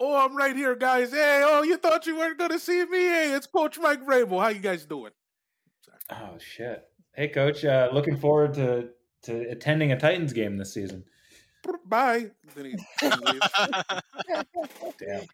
[0.00, 1.10] Oh, I'm right here, guys.
[1.10, 2.98] Hey, oh, you thought you weren't gonna see me?
[2.98, 4.40] Hey, it's Coach Mike Vrabel.
[4.40, 5.12] How you guys doing?
[6.10, 6.84] Oh shit!
[7.14, 7.64] Hey, Coach.
[7.64, 8.90] Uh, looking forward to
[9.22, 11.04] to attending a Titans game this season.
[11.86, 12.30] Bye.
[12.54, 13.10] Then he, he.
[14.98, 15.26] Damn.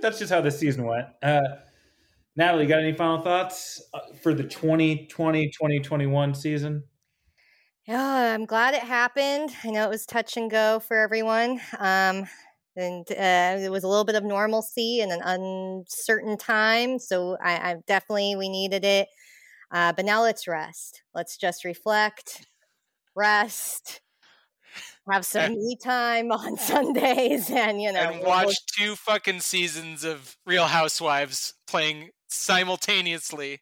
[0.00, 1.06] That's just how this season went.
[1.22, 1.42] Uh,
[2.36, 6.84] Natalie, got any final thoughts uh, for the 2020-2021 season?
[7.86, 9.50] Yeah, I'm glad it happened.
[9.62, 11.60] I know it was touch and go for everyone.
[11.78, 12.26] Um,
[12.76, 16.98] and uh, it was a little bit of normalcy in an uncertain time.
[16.98, 19.08] So I, I definitely we needed it.
[19.74, 21.02] Uh, but now let's rest.
[21.14, 22.46] Let's just reflect,
[23.16, 24.00] rest,
[25.10, 30.04] have some me time on Sundays, and you know, and we'll- watch two fucking seasons
[30.04, 33.60] of Real Housewives playing simultaneously.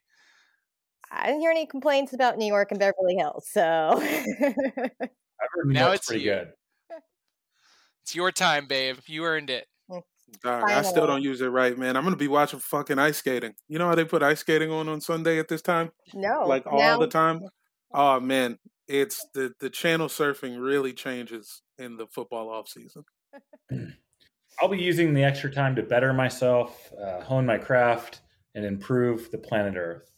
[1.11, 3.61] I didn't hear any complaints about New York and Beverly Hills, so
[4.01, 4.55] I've
[5.51, 6.31] heard Now it's pretty you.
[6.31, 6.47] good.
[8.03, 8.97] It's your time, babe.
[9.07, 9.65] You earned it.
[10.41, 11.95] Dog, I still don't use it right, man.
[11.95, 13.53] I'm gonna be watching fucking ice skating.
[13.67, 16.65] You know how they put ice skating on on Sunday at this time, no, like
[16.65, 17.41] all now- the time.
[17.93, 18.57] Oh man,
[18.87, 23.03] it's the the channel surfing really changes in the football off season.
[24.61, 28.21] I'll be using the extra time to better myself, uh, hone my craft,
[28.55, 30.11] and improve the planet Earth.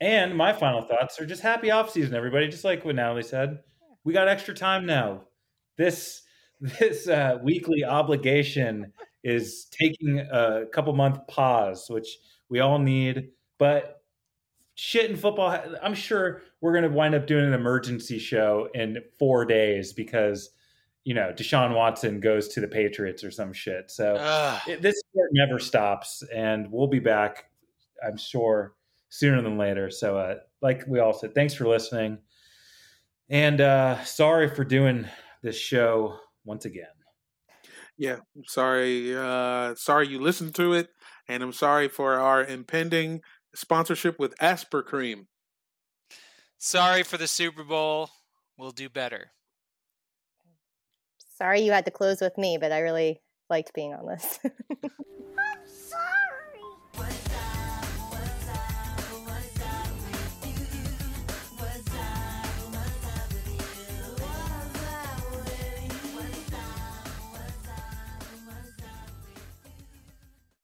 [0.00, 2.48] And my final thoughts are just happy off season, everybody.
[2.48, 3.58] Just like what Natalie said,
[4.04, 5.22] we got extra time now.
[5.76, 6.22] This
[6.60, 8.92] this uh, weekly obligation
[9.24, 13.30] is taking a couple month pause, which we all need.
[13.58, 14.02] But
[14.74, 18.98] shit in football, I'm sure we're going to wind up doing an emergency show in
[19.18, 20.50] four days because
[21.04, 23.90] you know Deshaun Watson goes to the Patriots or some shit.
[23.90, 24.14] So
[24.66, 27.46] it, this sport never stops, and we'll be back.
[28.06, 28.74] I'm sure
[29.08, 29.90] sooner than later.
[29.90, 32.18] So, uh, like we all said, thanks for listening,
[33.28, 35.06] and uh, sorry for doing
[35.42, 36.86] this show once again.
[37.96, 39.14] Yeah, I'm sorry.
[39.16, 40.88] Uh, sorry you listened to it,
[41.28, 43.20] and I'm sorry for our impending
[43.54, 45.26] sponsorship with Aspercreme.
[46.58, 48.10] Sorry for the Super Bowl.
[48.56, 49.32] We'll do better.
[51.36, 54.40] Sorry you had to close with me, but I really liked being on this.